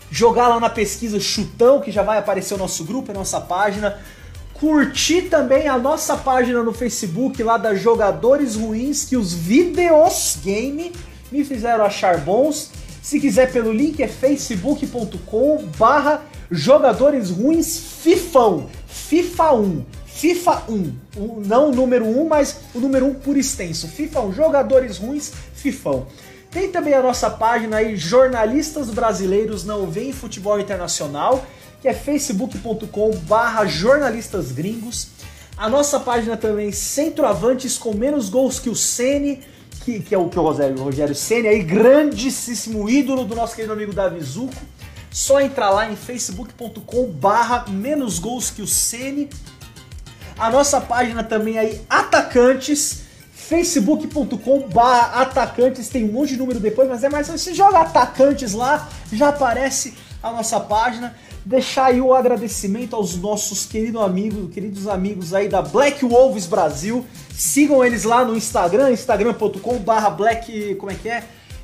[0.09, 3.99] jogar lá na pesquisa chutão, que já vai aparecer o nosso grupo, a nossa página.
[4.53, 10.91] Curtir também a nossa página no Facebook lá da Jogadores Ruins, que os videos game
[11.31, 12.71] me fizeram achar bons.
[13.01, 16.21] Se quiser pelo link é facebook.com barra
[16.51, 23.07] jogadores ruins fifão, FIFA 1, FIFA 1, o- não o número 1, mas o número
[23.07, 26.05] 1 por extenso, FIFA 1, jogadores ruins fifão.
[26.51, 31.45] Tem também a nossa página aí, Jornalistas Brasileiros Não Vêm Futebol Internacional,
[31.81, 35.07] que é facebook.com barra jornalistas gringos.
[35.55, 39.39] A nossa página também, Centroavantes com menos gols que o Sene,
[39.85, 43.73] que, que é o que o Rogério, Rogério Ceni aí, grandíssimo ídolo do nosso querido
[43.73, 44.53] amigo Davi Zuco.
[45.11, 49.29] Só entrar lá em facebook.com barra menos gols que o Sene.
[50.37, 53.01] A nossa página também aí, Atacantes,
[53.33, 57.79] facebook.com barra atacantes, tem um monte de número depois, mas é mais fácil, você joga
[57.79, 59.93] atacantes lá, já aparece
[60.23, 61.13] a nossa página.
[61.43, 67.05] Deixar aí o agradecimento aos nossos queridos amigos, queridos amigos aí da Black Wolves Brasil.
[67.33, 71.23] Sigam eles lá no Instagram, instagram.com barra black, como é que é?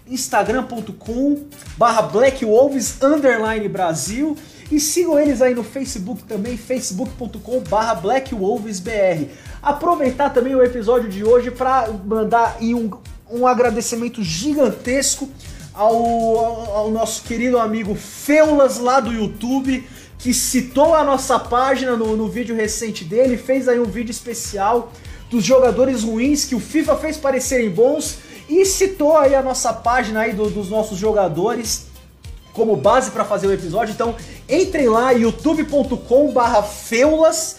[0.09, 1.45] instagram.com
[1.77, 4.35] barra Black Wolves underline Brasil
[4.71, 9.25] e sigam eles aí no Facebook também, facebook.com barra Black Wolves BR.
[9.61, 12.91] Aproveitar também o episódio de hoje para mandar um,
[13.31, 15.29] um agradecimento gigantesco
[15.73, 21.95] ao, ao, ao nosso querido amigo Feulas lá do YouTube, que citou a nossa página
[21.95, 24.91] no, no vídeo recente dele, fez aí um vídeo especial
[25.29, 28.17] dos jogadores ruins que o FIFA fez parecerem bons
[28.49, 31.88] e citou aí a nossa página aí do- dos nossos jogadores
[32.53, 33.91] como base para fazer o episódio.
[33.94, 34.15] Então,
[34.49, 37.57] entrem lá, youtube.com barra feulas,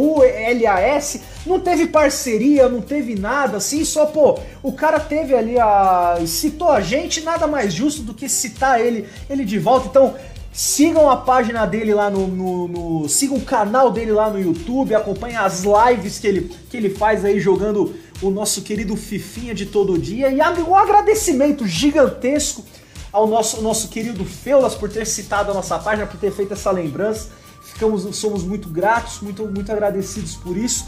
[0.00, 1.20] F-E-U-L-A-S.
[1.46, 6.18] Não teve parceria, não teve nada, assim, só, pô, o cara teve ali a...
[6.26, 9.88] citou a gente, nada mais justo do que citar ele, ele de volta.
[9.88, 10.14] Então,
[10.52, 14.94] sigam a página dele lá no, no, no- sigam o canal dele lá no YouTube,
[14.94, 19.66] acompanhem as lives que ele, que ele faz aí jogando o nosso querido Fifinha de
[19.66, 20.30] todo dia.
[20.30, 22.64] E um agradecimento gigantesco
[23.12, 26.70] ao nosso, nosso querido Feulas por ter citado a nossa página, por ter feito essa
[26.70, 27.30] lembrança.
[27.62, 30.86] Ficamos, somos muito gratos, muito, muito agradecidos por isso.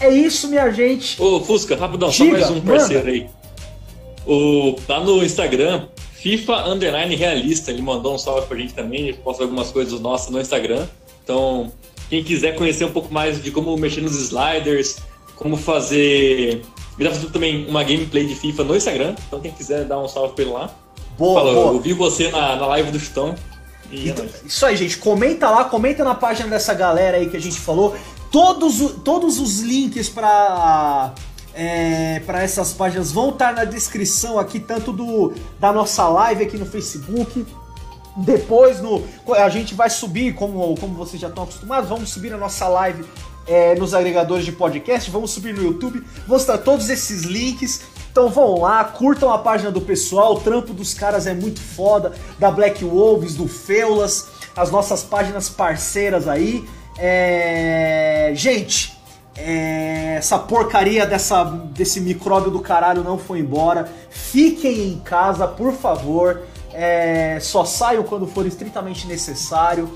[0.00, 1.20] É isso, minha gente.
[1.22, 3.30] Ô, Fusca, rapidão, Diga, só mais um parceiro aí.
[4.26, 7.70] O, tá no Instagram, FIFA Underline Realista.
[7.70, 9.08] Ele mandou um salve pra gente também.
[9.08, 10.86] Ele posta algumas coisas nossas no Instagram.
[11.22, 11.72] Então,
[12.08, 14.96] quem quiser conhecer um pouco mais de como mexer nos sliders,
[15.42, 16.62] como fazer.
[16.98, 19.14] Tá fazendo também uma gameplay de FIFA no Instagram.
[19.26, 20.70] Então, quem quiser dar um salve pra ele lá.
[21.18, 21.72] Boa, Fala, boa.
[21.74, 23.34] eu vi você na, na live do Chutão.
[23.90, 24.98] E é Então, isso aí, gente.
[24.98, 27.96] Comenta lá, comenta na página dessa galera aí que a gente falou.
[28.30, 31.12] Todos, todos os links para
[31.54, 36.56] é, para essas páginas vão estar na descrição aqui, tanto do da nossa live aqui
[36.56, 37.44] no Facebook.
[38.16, 39.02] Depois no,
[39.36, 43.04] a gente vai subir, como, como vocês já estão acostumados, vamos subir a nossa live
[43.46, 47.82] é, nos agregadores de podcast, vamos subir no YouTube, vão estar todos esses links.
[48.10, 52.12] Então vão lá, curtam a página do pessoal, o trampo dos caras é muito foda,
[52.38, 56.62] da Black Wolves, do Feulas, as nossas páginas parceiras aí.
[56.98, 58.92] É, Gente,
[59.36, 63.90] é, essa porcaria dessa, desse micróbio do caralho não foi embora.
[64.10, 66.42] Fiquem em casa, por favor.
[66.72, 69.90] É, só saiam quando for estritamente necessário.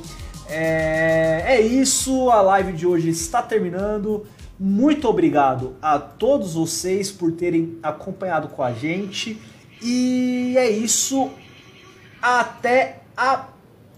[0.48, 4.26] É, é isso, a live de hoje está terminando.
[4.58, 9.40] Muito obrigado a todos vocês por terem acompanhado com a gente.
[9.82, 11.30] E é isso.
[12.22, 13.48] Até a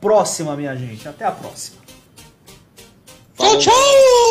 [0.01, 1.09] próxima, minha gente.
[1.09, 1.79] Até a próxima.
[3.37, 4.29] Tchau, tchau!